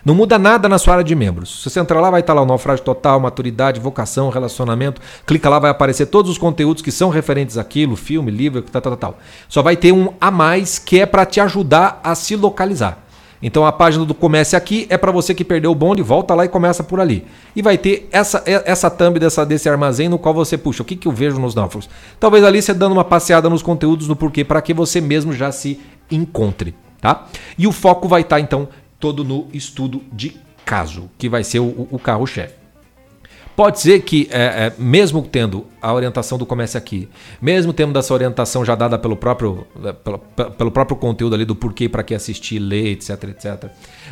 [0.06, 1.64] Não muda nada na sua área de membros.
[1.64, 5.02] Se você entrar lá, vai estar lá o naufrágio total, maturidade, vocação, relacionamento.
[5.26, 8.98] Clica lá, vai aparecer todos os conteúdos que são referentes àquilo, filme, livro, tal, tal,
[8.98, 9.18] tal.
[9.50, 13.04] Só vai ter um a mais que é para te ajudar a se localizar.
[13.46, 16.46] Então a página do Comece Aqui é para você que perdeu o bonde, volta lá
[16.46, 17.24] e começa por ali.
[17.56, 20.96] E vai ter essa, essa thumb dessa, desse armazém no qual você puxa, o que,
[20.96, 21.88] que eu vejo nos náufragos?
[22.20, 25.52] Talvez ali você dando uma passeada nos conteúdos do porquê, para que você mesmo já
[25.52, 25.80] se
[26.10, 27.28] encontre, tá?
[27.56, 28.68] E o foco vai estar tá, então
[29.00, 32.65] todo no estudo de caso, que vai ser o, o carro-chefe.
[33.56, 37.08] Pode ser que, é, é, mesmo tendo a orientação do Comece Aqui,
[37.42, 41.56] mesmo tendo essa orientação já dada pelo próprio, é, pelo, pelo próprio conteúdo ali do
[41.56, 43.70] porquê, para que assistir, ler, etc, etc,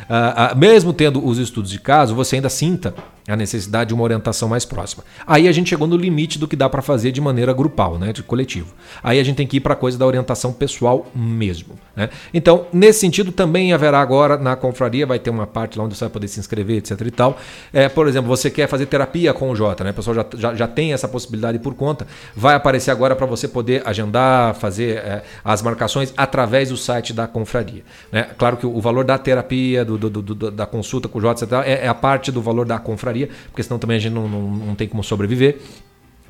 [0.08, 2.94] uh, uh, mesmo tendo os estudos de caso, você ainda sinta
[3.26, 5.02] a necessidade de uma orientação mais próxima.
[5.26, 8.12] Aí a gente chegou no limite do que dá para fazer de maneira grupal, né,
[8.12, 8.74] de coletivo.
[9.02, 11.78] Aí a gente tem que ir para a coisa da orientação pessoal mesmo.
[11.96, 12.10] Né?
[12.34, 16.04] Então, nesse sentido, também haverá agora na confraria, vai ter uma parte lá onde você
[16.04, 17.38] vai poder se inscrever, etc e tal.
[17.72, 19.90] É, por exemplo, você quer fazer terapia com o Jota, né?
[19.90, 22.06] o pessoal já, já, já tem essa possibilidade por conta.
[22.36, 27.26] Vai aparecer agora para você poder agendar, fazer é, as marcações através do site da
[27.26, 27.82] confraria.
[28.12, 28.28] Né?
[28.36, 31.52] Claro que o valor da terapia, do, do, do, da consulta com o Jota, etc,
[31.64, 34.42] é, é a parte do valor da confraria porque senão também a gente não, não,
[34.42, 35.58] não tem como sobreviver.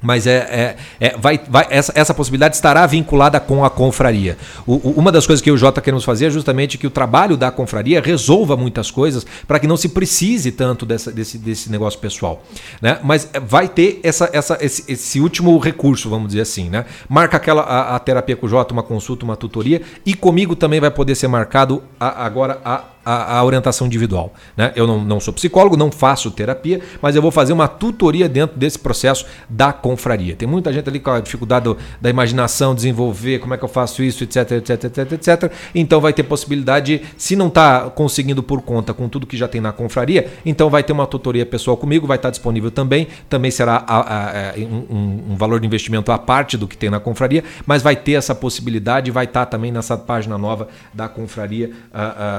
[0.02, 4.36] Mas é, é, é, vai, vai, essa, essa possibilidade estará vinculada com a confraria.
[4.66, 6.86] O, o, uma das coisas que eu e o Jota queremos fazer é justamente que
[6.86, 11.38] o trabalho da confraria resolva muitas coisas para que não se precise tanto dessa, desse,
[11.38, 12.44] desse negócio pessoal.
[12.82, 12.98] Né?
[13.02, 16.68] Mas vai ter essa, essa, esse, esse último recurso, vamos dizer assim.
[16.68, 16.84] Né?
[17.08, 20.80] Marca aquela a, a terapia com o Jota, uma consulta, uma tutoria, e comigo também
[20.80, 24.32] vai poder ser marcado a, agora a a, a, orientação individual.
[24.56, 24.72] Né?
[24.74, 28.58] Eu não, não, sou psicólogo, não faço terapia, mas eu vou fazer uma tutoria dentro
[28.58, 30.34] desse processo da confraria.
[30.34, 33.68] Tem muita gente ali com a dificuldade do, da imaginação, desenvolver, como é que eu
[33.68, 35.52] faço isso, etc, etc, etc, etc.
[35.74, 39.60] Então vai ter possibilidade, se não está conseguindo por conta com tudo que já tem
[39.60, 43.08] na confraria, então vai ter uma tutoria pessoal comigo, vai estar disponível também.
[43.28, 46.90] Também será a, a, a, um, um, valor de investimento à parte do que tem
[46.90, 51.70] na confraria, mas vai ter essa possibilidade, vai estar também nessa página nova da confraria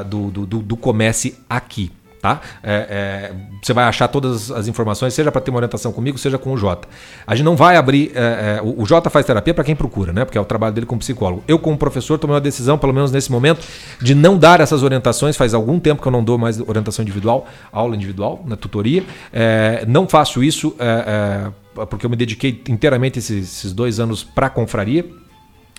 [0.07, 1.91] do, do do, do Comece Aqui.
[2.21, 2.41] Tá?
[2.63, 6.39] É, é, você vai achar todas as informações, seja para ter uma orientação comigo, seja
[6.39, 6.87] com o Jota.
[7.27, 8.11] A gente não vai abrir.
[8.15, 10.25] É, é o, o Jota faz terapia para quem procura, né?
[10.25, 11.43] Porque é o trabalho dele como psicólogo.
[11.47, 13.63] Eu, como professor, tomei uma decisão, pelo menos nesse momento,
[14.01, 15.37] de não dar essas orientações.
[15.37, 19.03] Faz algum tempo que eu não dou mais orientação individual, aula individual, na tutoria.
[19.31, 21.51] É, não faço isso é,
[21.85, 25.05] porque eu me dediquei inteiramente esses, esses dois anos para a confraria.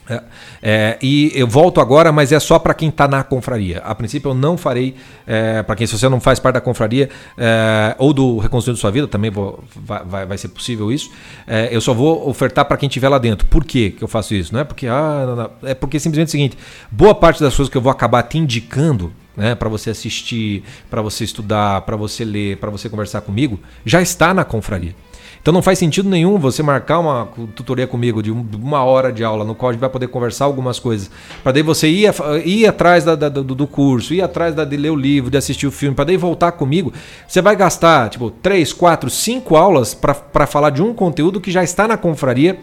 [0.09, 0.23] É,
[0.63, 3.79] é, e eu volto agora, mas é só para quem está na confraria.
[3.79, 4.95] A princípio eu não farei,
[5.27, 8.91] é, para quem se você não faz parte da confraria é, ou do Reconstruindo Sua
[8.91, 11.11] Vida, também vou, vai, vai ser possível isso.
[11.47, 13.47] É, eu só vou ofertar para quem estiver lá dentro.
[13.49, 14.53] Por que eu faço isso?
[14.53, 15.51] Não é porque, ah, não, não.
[15.63, 16.59] é porque simplesmente é o seguinte:
[16.91, 21.03] boa parte das coisas que eu vou acabar te indicando né, para você assistir, para
[21.03, 24.95] você estudar, para você ler, para você conversar comigo, já está na confraria.
[25.41, 29.45] Então não faz sentido nenhum você marcar uma tutoria comigo de uma hora de aula,
[29.45, 31.11] no qual a gente vai poder conversar algumas coisas.
[31.43, 32.13] Para daí você ir,
[32.45, 35.37] ir atrás da, da, do, do, curso, ir atrás da, de ler o livro, de
[35.37, 36.93] assistir o filme, para daí voltar comigo.
[37.29, 41.63] Você vai gastar tipo 3, 4, 5 aulas para falar de um conteúdo que já
[41.63, 42.59] está na confraria,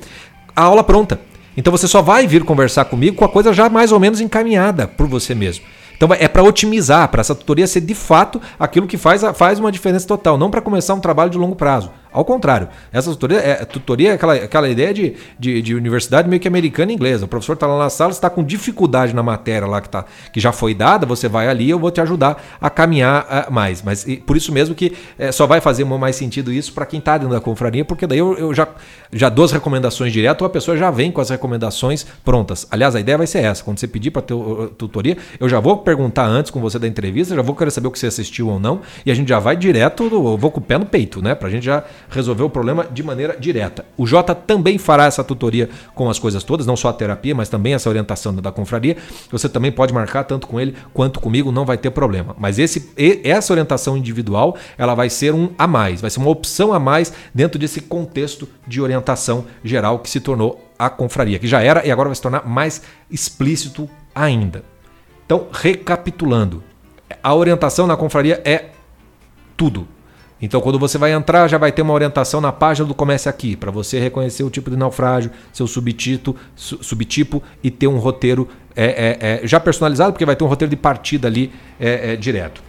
[0.55, 1.19] a aula pronta.
[1.55, 4.87] Então você só vai vir conversar comigo com a coisa já mais ou menos encaminhada
[4.87, 5.63] por você mesmo.
[5.95, 9.71] Então é para otimizar, para essa tutoria ser de fato aquilo que faz, faz uma
[9.71, 11.91] diferença total, não para começar um trabalho de longo prazo.
[12.13, 16.39] Ao contrário, essa tutoria é, tutoria é aquela, aquela ideia de, de, de, universidade meio
[16.39, 17.25] que americana e inglesa.
[17.25, 20.39] O professor está lá na sala, está com dificuldade na matéria lá que, tá, que
[20.39, 23.81] já foi dada, você vai ali eu vou te ajudar a caminhar uh, mais.
[23.81, 26.99] Mas e, por isso mesmo que é, só vai fazer mais sentido isso para quem
[26.99, 28.67] está dentro da confraria, porque daí eu, eu, já,
[29.11, 32.67] já dou as recomendações direto, a pessoa já vem com as recomendações prontas.
[32.69, 33.63] Aliás, a ideia vai ser essa.
[33.63, 34.35] Quando você pedir para ter
[34.77, 37.91] tutoria, eu já vou perguntar antes com você da entrevista, já vou querer saber o
[37.91, 40.63] que você assistiu ou não, e a gente já vai direto, eu vou com o
[40.63, 41.33] pé no peito, né?
[41.33, 43.85] Pra gente já resolver o problema de maneira direta.
[43.97, 47.49] O Jota também fará essa tutoria com as coisas todas, não só a terapia, mas
[47.49, 48.97] também essa orientação da confraria.
[49.31, 52.35] Você também pode marcar tanto com ele quanto comigo, não vai ter problema.
[52.37, 52.91] Mas esse,
[53.23, 57.13] essa orientação individual, ela vai ser um a mais, vai ser uma opção a mais
[57.33, 61.91] dentro desse contexto de orientação geral que se tornou a confraria, que já era e
[61.91, 64.63] agora vai se tornar mais explícito ainda.
[65.25, 66.63] Então, recapitulando,
[67.21, 68.69] a orientação na confraria é
[69.55, 69.87] tudo.
[70.43, 73.55] Então, quando você vai entrar, já vai ter uma orientação na página do Comece Aqui,
[73.55, 78.83] para você reconhecer o tipo de naufrágio, seu subtito, subtipo e ter um roteiro é,
[78.83, 82.61] é, é, já personalizado, porque vai ter um roteiro de partida ali é, é, direto.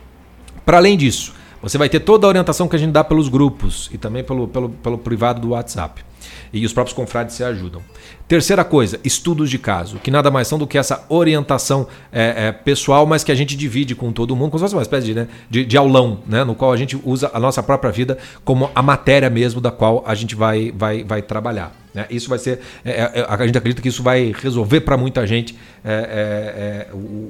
[0.65, 3.91] Para além disso, você vai ter toda a orientação que a gente dá pelos grupos
[3.93, 6.05] e também pelo, pelo, pelo privado do WhatsApp
[6.53, 7.83] e os próprios confrades se ajudam.
[8.27, 12.53] Terceira coisa, estudos de caso, que nada mais são do que essa orientação é, é,
[12.53, 15.15] pessoal, mas que a gente divide com todo mundo, como se fosse uma espécie de,
[15.15, 18.71] né, de, de, aulão, né, no qual a gente usa a nossa própria vida como
[18.75, 21.77] a matéria mesmo da qual a gente vai, vai, vai trabalhar.
[21.93, 22.07] Né?
[22.11, 22.61] Isso vai ser.
[22.85, 26.89] É, é, é a gente acredita que isso vai resolver para muita gente é,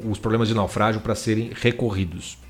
[0.08, 2.43] os problemas de naufrágio para serem recorridos.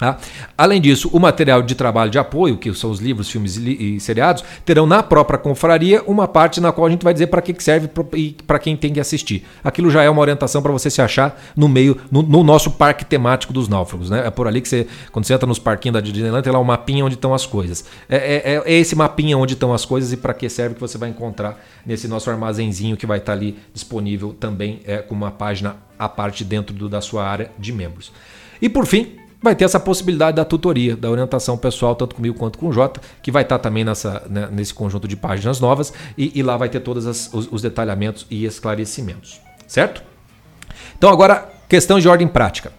[0.00, 0.16] Tá?
[0.56, 4.42] Além disso, o material de trabalho de apoio, que são os livros, filmes e seriados,
[4.64, 7.90] terão na própria confraria uma parte na qual a gente vai dizer para que serve
[8.14, 9.44] e para quem tem que assistir.
[9.62, 13.04] Aquilo já é uma orientação para você se achar no meio, no, no, nosso parque
[13.04, 14.08] temático dos náufragos.
[14.08, 14.26] Né?
[14.26, 16.64] É por ali que você, quando você entra nos parquinhos da Disneyland, tem lá um
[16.64, 17.84] mapinha onde estão as coisas.
[18.08, 20.80] É, é, é, é esse mapinha onde estão as coisas e para que serve que
[20.80, 25.30] você vai encontrar nesse nosso armazenzinho que vai estar ali disponível também é, com uma
[25.30, 28.10] página à parte dentro do, da sua área de membros.
[28.62, 32.58] E por fim, vai ter essa possibilidade da tutoria, da orientação pessoal, tanto comigo quanto
[32.58, 36.38] com o Jota, que vai estar também nessa, né, nesse conjunto de páginas novas e,
[36.38, 39.40] e lá vai ter todos as, os, os detalhamentos e esclarecimentos.
[39.66, 40.02] Certo?
[40.96, 42.72] Então, agora, questão de ordem prática.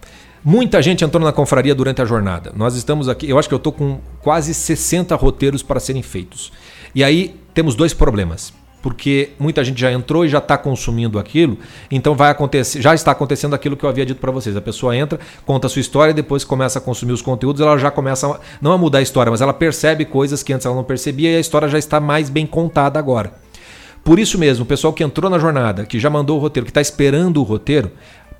[0.44, 2.52] Muita gente entrou na confraria durante a jornada.
[2.54, 6.52] Nós estamos aqui, eu acho que eu estou com quase 60 roteiros para serem feitos.
[6.94, 11.56] E aí temos dois problemas porque muita gente já entrou e já está consumindo aquilo,
[11.90, 14.56] então vai acontecer, já está acontecendo aquilo que eu havia dito para vocês.
[14.56, 17.90] A pessoa entra, conta a sua história, depois começa a consumir os conteúdos, ela já
[17.90, 20.84] começa a, não a mudar a história, mas ela percebe coisas que antes ela não
[20.84, 23.32] percebia e a história já está mais bem contada agora.
[24.04, 26.70] Por isso mesmo, o pessoal que entrou na jornada, que já mandou o roteiro, que
[26.70, 27.92] está esperando o roteiro,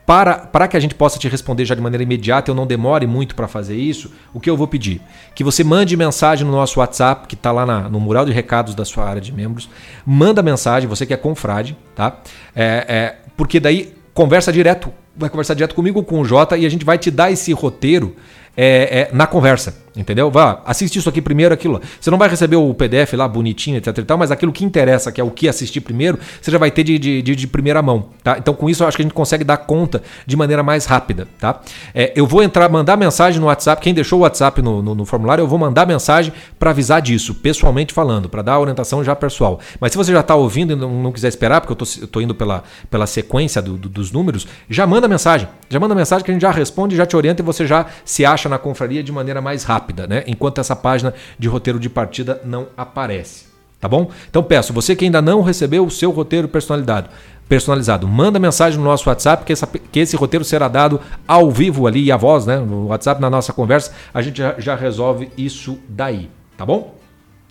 [0.06, 3.06] para, para que a gente possa te responder já de maneira imediata, eu não demore
[3.06, 5.00] muito para fazer isso, o que eu vou pedir?
[5.34, 8.74] Que você mande mensagem no nosso WhatsApp, que está lá na, no mural de recados
[8.74, 9.68] da sua área de membros.
[10.04, 12.18] Manda mensagem, você que é confrade, tá?
[12.54, 16.68] É, é, porque daí conversa direto, vai conversar direto comigo com o Jota e a
[16.68, 18.16] gente vai te dar esse roteiro
[18.56, 19.82] é, é, na conversa.
[19.94, 20.31] Entendeu?
[20.31, 21.81] Vá, assiste isso aqui primeiro, aquilo.
[22.00, 25.12] Você não vai receber o PDF lá bonitinho, etc e tal, mas aquilo que interessa,
[25.12, 28.07] que é o que assistir primeiro, você já vai ter de, de, de, primeira mão,
[28.22, 28.38] tá?
[28.38, 31.28] Então com isso eu acho que a gente consegue dar conta de maneira mais rápida,
[31.38, 31.61] tá?
[31.94, 35.05] É, eu vou entrar, mandar mensagem no WhatsApp, quem deixou o WhatsApp no, no, no
[35.05, 39.61] formulário, eu vou mandar mensagem para avisar disso, pessoalmente falando, para dar orientação já pessoal.
[39.78, 42.09] Mas se você já está ouvindo e não, não, quiser esperar, porque eu tô, eu
[42.09, 45.48] tô indo pela, pela sequência do, do, dos números, já manda mensagem.
[45.68, 48.24] Já manda mensagem que a gente já responde, já te orienta e você já se
[48.24, 50.24] acha na confraria de maneira mais rápida, né?
[50.26, 53.47] Enquanto essa página de roteiro de partida não aparece.
[53.80, 54.11] Tá bom?
[54.30, 57.11] Então peço, você que ainda não recebeu o seu roteiro personalizado,
[57.49, 61.87] personalizado, manda mensagem no nosso WhatsApp que, essa, que esse roteiro será dado ao vivo
[61.87, 62.59] ali a voz, né?
[62.59, 66.30] No WhatsApp, na nossa conversa, a gente já, já resolve isso daí.
[66.57, 66.95] Tá bom?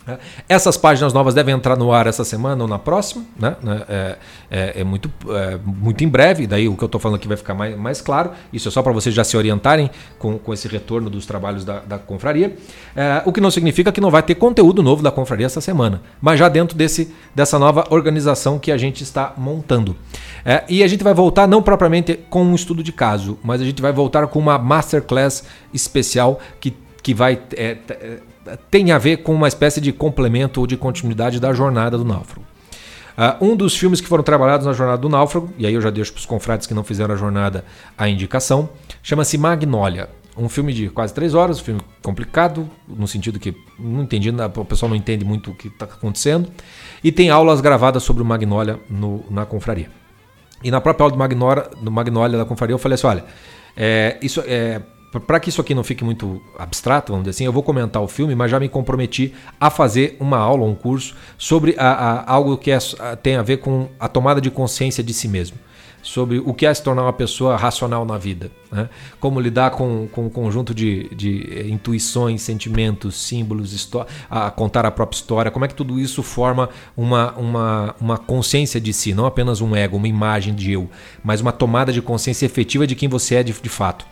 [0.06, 3.56] É, essas páginas novas devem entrar no ar essa semana ou na próxima, né?
[3.62, 3.82] né?
[3.88, 4.16] É,
[4.50, 7.36] é, é muito, é, muito em breve, daí o que eu estou falando aqui vai
[7.36, 8.32] ficar mais, mais claro.
[8.52, 11.80] Isso é só para vocês já se orientarem com, com esse retorno dos trabalhos da,
[11.80, 12.56] da confraria.
[12.96, 16.02] É, o que não significa que não vai ter conteúdo novo da confraria essa semana,
[16.20, 19.96] mas já dentro desse, dessa nova organização que a gente está montando.
[20.44, 23.64] É, e a gente vai voltar não propriamente com um estudo de caso, mas a
[23.64, 27.40] gente vai voltar com uma masterclass especial que, que vai
[28.70, 32.44] tem a ver com uma espécie de complemento ou de continuidade da jornada do náufrago.
[33.16, 35.90] Uh, um dos filmes que foram trabalhados na jornada do náufrago, e aí eu já
[35.90, 37.64] deixo para os confrades que não fizeram a jornada
[37.96, 38.70] a indicação,
[39.02, 40.08] chama-se Magnólia.
[40.34, 44.64] Um filme de quase três horas, um filme complicado, no sentido que não entendi, o
[44.64, 46.50] pessoal não entende muito o que está acontecendo.
[47.04, 48.80] E tem aulas gravadas sobre o Magnólia
[49.30, 49.90] na confraria.
[50.64, 51.18] E na própria aula do
[51.90, 53.24] Magnólia, do da confraria, eu falei assim: olha,
[53.76, 54.80] é, isso é
[55.20, 58.08] para que isso aqui não fique muito abstrato, vamos dizer assim, eu vou comentar o
[58.08, 62.56] filme, mas já me comprometi a fazer uma aula, um curso sobre a, a, algo
[62.56, 65.58] que é, a, tem a ver com a tomada de consciência de si mesmo.
[66.02, 68.50] Sobre o que é se tornar uma pessoa racional na vida.
[68.72, 68.88] Né?
[69.20, 73.88] Como lidar com, com um conjunto de, de intuições, sentimentos, símbolos,
[74.28, 75.48] a contar a própria história.
[75.48, 79.76] Como é que tudo isso forma uma, uma, uma consciência de si, não apenas um
[79.76, 80.90] ego, uma imagem de eu,
[81.22, 84.04] mas uma tomada de consciência efetiva de quem você é de, de fato.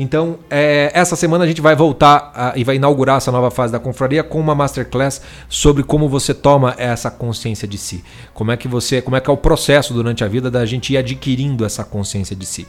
[0.00, 3.72] Então, é, essa semana a gente vai voltar a, e vai inaugurar essa nova fase
[3.72, 8.04] da confraria com uma masterclass sobre como você toma essa consciência de si.
[8.32, 10.92] Como é que você, como é que é o processo durante a vida da gente
[10.92, 12.68] ir adquirindo essa consciência de si.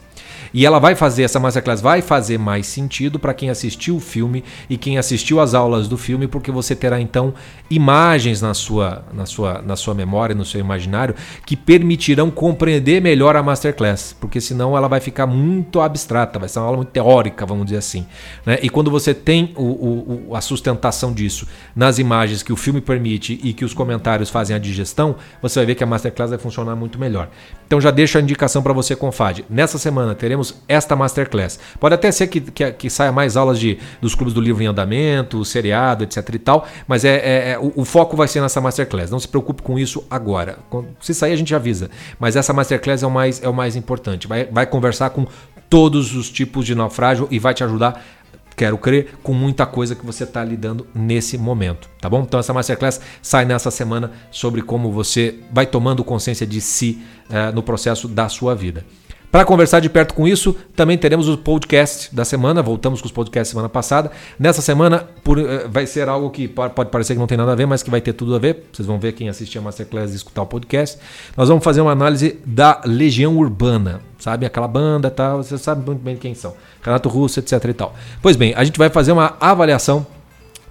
[0.53, 4.43] E ela vai fazer, essa masterclass vai fazer mais sentido para quem assistiu o filme
[4.69, 7.33] e quem assistiu as aulas do filme, porque você terá então
[7.69, 11.13] imagens na sua, na sua, na sua memória, no seu imaginário,
[11.45, 16.59] que permitirão compreender melhor a masterclass, porque senão ela vai ficar muito abstrata, vai ser
[16.59, 18.05] uma aula muito teórica, vamos dizer assim.
[18.45, 18.59] Né?
[18.61, 23.39] E quando você tem o, o, a sustentação disso nas imagens que o filme permite
[23.43, 26.75] e que os comentários fazem a digestão, você vai ver que a masterclass vai funcionar
[26.75, 27.29] muito melhor.
[27.65, 29.45] Então já deixo a indicação para você, Confade.
[29.49, 31.59] Nessa semana teremos esta masterclass.
[31.79, 34.65] Pode até ser que, que, que, saia mais aulas de, dos clubes do livro em
[34.65, 38.59] andamento, seriado, etc e tal, mas é, é, é o, o, foco vai ser nessa
[38.59, 39.11] masterclass.
[39.11, 40.57] Não se preocupe com isso agora.
[40.99, 41.89] Se sair a gente avisa.
[42.19, 44.27] Mas essa masterclass é o mais, é o mais importante.
[44.27, 45.27] Vai, vai conversar com
[45.69, 48.03] todos os tipos de naufrágio e vai te ajudar
[48.59, 52.23] quero crer, com muita coisa que você está lidando nesse momento, tá bom?
[52.23, 57.55] Então essa masterclass sai nessa semana sobre como você vai tomando consciência de si uh,
[57.55, 58.85] no processo da sua vida.
[59.31, 62.63] Para conversar de perto com isso, também teremos o podcast da semana.
[62.63, 64.09] Voltamos com os podcasts semana passada.
[64.39, 67.55] Nessa semana por, uh, vai ser algo que pode parecer que não tem nada a
[67.55, 68.65] ver, mas que vai ter tudo a ver.
[68.73, 70.97] Vocês vão ver quem assistir a Masterclass e escutar o podcast.
[71.37, 74.01] Nós vamos fazer uma análise da Legião Urbana.
[74.17, 76.55] Sabe aquela banda tal, você sabe muito bem quem são.
[76.81, 77.93] Renato Russo, etc e tal.
[78.23, 80.05] Pois bem, a gente vai fazer uma avaliação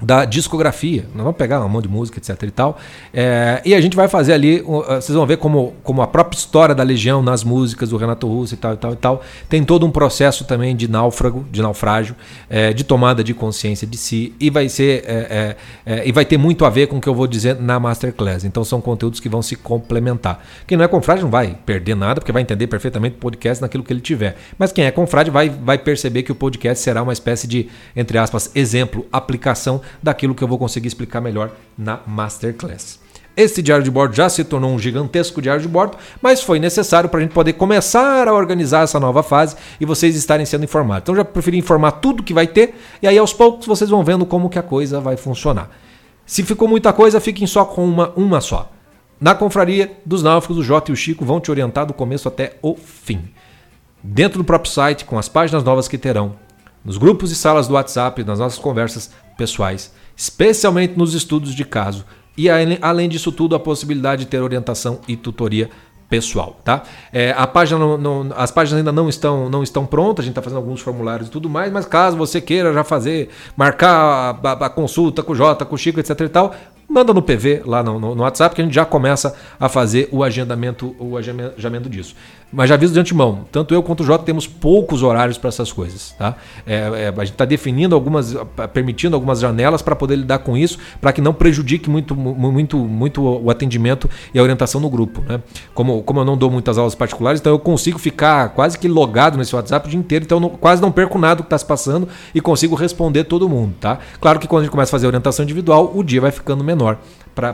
[0.01, 1.05] da discografia.
[1.15, 2.79] Nós vamos pegar um monte de música, etc e tal.
[3.13, 6.75] É, e a gente vai fazer ali, vocês vão ver como, como a própria história
[6.75, 9.23] da Legião nas músicas do Renato Russo e tal e tal e tal.
[9.49, 12.15] Tem todo um processo também de náufrago, de naufrágio,
[12.49, 14.35] é, de tomada de consciência de si.
[14.39, 15.05] E vai ser.
[15.07, 17.61] É, é, é, e vai ter muito a ver com o que eu vou dizer
[17.61, 18.45] na Masterclass.
[18.45, 20.45] Então são conteúdos que vão se complementar.
[20.67, 23.83] Quem não é confrade não vai perder nada, porque vai entender perfeitamente o podcast naquilo
[23.83, 24.37] que ele tiver.
[24.57, 28.17] Mas quem é confrade vai, vai perceber que o podcast será uma espécie de, entre
[28.19, 33.01] aspas, exemplo, aplicação daquilo que eu vou conseguir explicar melhor na Masterclass.
[33.37, 37.09] Esse diário de bordo já se tornou um gigantesco diário de bordo, mas foi necessário
[37.09, 41.03] para a gente poder começar a organizar essa nova fase e vocês estarem sendo informados.
[41.05, 44.27] Então já preferi informar tudo que vai ter e aí aos poucos vocês vão vendo
[44.27, 45.71] como que a coisa vai funcionar.
[46.27, 48.73] Se ficou muita coisa, fiquem só com uma, uma só.
[49.21, 52.57] Na confraria dos náufragos, o Jota e o Chico vão te orientar do começo até
[52.61, 53.23] o fim.
[54.03, 56.35] Dentro do próprio site, com as páginas novas que terão,
[56.85, 62.05] nos grupos e salas do WhatsApp, nas nossas conversas, pessoais, especialmente nos estudos de caso.
[62.37, 62.49] E
[62.83, 65.71] além disso tudo, a possibilidade de ter orientação e tutoria
[66.09, 66.83] pessoal, tá?
[67.13, 70.33] É, a página não, não, as páginas ainda não estão, não estão prontas, a gente
[70.33, 73.93] está fazendo alguns formulários e tudo mais, mas caso você queira já fazer, marcar
[74.43, 76.55] a, a, a consulta com o Jota, com o Chico, etc e tal,
[76.89, 80.09] manda no PV lá no, no, no, WhatsApp que a gente já começa a fazer
[80.11, 82.17] o agendamento, o agendamento disso.
[82.51, 85.71] Mas já aviso de antemão, tanto eu quanto o Jota temos poucos horários para essas
[85.71, 86.15] coisas.
[86.19, 86.35] Tá?
[86.67, 88.35] É, é, a gente está definindo algumas,
[88.73, 93.23] permitindo algumas janelas para poder lidar com isso, para que não prejudique muito, muito, muito
[93.23, 95.23] o atendimento e a orientação no grupo.
[95.29, 95.43] Né?
[95.75, 99.37] Como, como eu não dou muitas aulas particulares, então eu consigo ficar quase que logado
[99.37, 101.67] nesse WhatsApp o dia inteiro, então não, quase não perco nada do que está se
[101.67, 103.75] passando e consigo responder todo mundo.
[103.79, 103.99] Tá?
[104.21, 106.99] Claro que quando a gente começa a fazer orientação individual, o dia vai ficando menor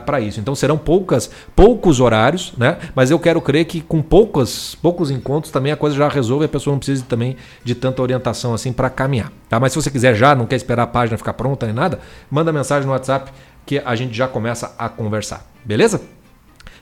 [0.01, 0.39] para isso.
[0.39, 2.77] Então serão poucas, poucos horários, né?
[2.95, 6.49] Mas eu quero crer que com poucos, poucos encontros também a coisa já resolve a
[6.49, 9.31] pessoa não precisa também de tanta orientação assim para caminhar.
[9.49, 9.59] Tá?
[9.59, 12.51] Mas se você quiser já, não quer esperar a página ficar pronta nem nada, manda
[12.51, 13.31] mensagem no WhatsApp
[13.65, 15.45] que a gente já começa a conversar.
[15.63, 16.14] Beleza?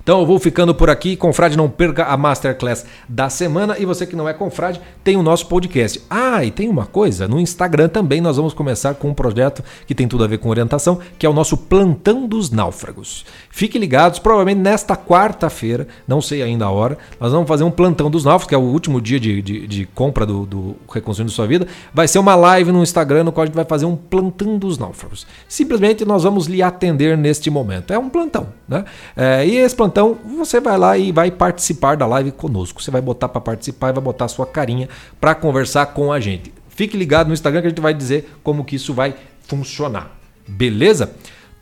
[0.03, 1.15] Então eu vou ficando por aqui.
[1.15, 3.77] Confrade, não perca a Masterclass da semana.
[3.79, 6.01] E você que não é confrade, tem o nosso podcast.
[6.09, 9.95] Ah, e tem uma coisa: no Instagram também nós vamos começar com um projeto que
[9.95, 13.25] tem tudo a ver com orientação, que é o nosso Plantão dos Náufragos.
[13.55, 18.09] Fiquem ligados, provavelmente nesta quarta-feira, não sei ainda a hora, nós vamos fazer um Plantão
[18.09, 21.45] dos Náufragos, que é o último dia de, de, de compra do, do Reconstruindo Sua
[21.45, 21.67] Vida.
[21.93, 24.79] Vai ser uma live no Instagram no qual a gente vai fazer um Plantão dos
[24.79, 25.27] Náufragos.
[25.47, 27.93] Simplesmente nós vamos lhe atender neste momento.
[27.93, 28.85] É um plantão, né?
[29.15, 32.81] É, e esse plantão você vai lá e vai participar da live conosco.
[32.81, 34.89] Você vai botar para participar e vai botar a sua carinha
[35.21, 36.51] para conversar com a gente.
[36.69, 39.13] Fique ligado no Instagram que a gente vai dizer como que isso vai
[39.47, 40.11] funcionar.
[40.47, 41.13] Beleza?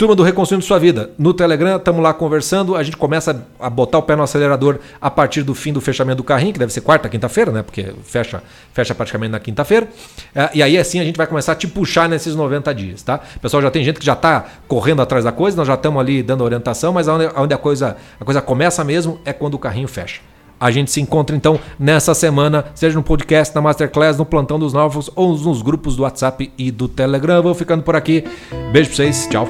[0.01, 2.75] Turma do Reconstruindo Sua Vida, no Telegram, estamos lá conversando.
[2.75, 6.17] A gente começa a botar o pé no acelerador a partir do fim do fechamento
[6.17, 7.61] do carrinho, que deve ser quarta, quinta-feira, né?
[7.61, 8.41] Porque fecha,
[8.73, 9.87] fecha praticamente na quinta-feira.
[10.33, 13.19] É, e aí, assim, a gente vai começar a te puxar nesses 90 dias, tá?
[13.39, 16.23] Pessoal já tem gente que já está correndo atrás da coisa, nós já estamos ali
[16.23, 20.21] dando orientação, mas onde a, coisa, a coisa começa mesmo é quando o carrinho fecha.
[20.59, 24.73] A gente se encontra então nessa semana, seja no podcast, na Masterclass, no Plantão dos
[24.73, 27.43] Novos ou nos grupos do WhatsApp e do Telegram.
[27.43, 28.23] Vou ficando por aqui.
[28.71, 29.47] Beijo pra vocês, tchau.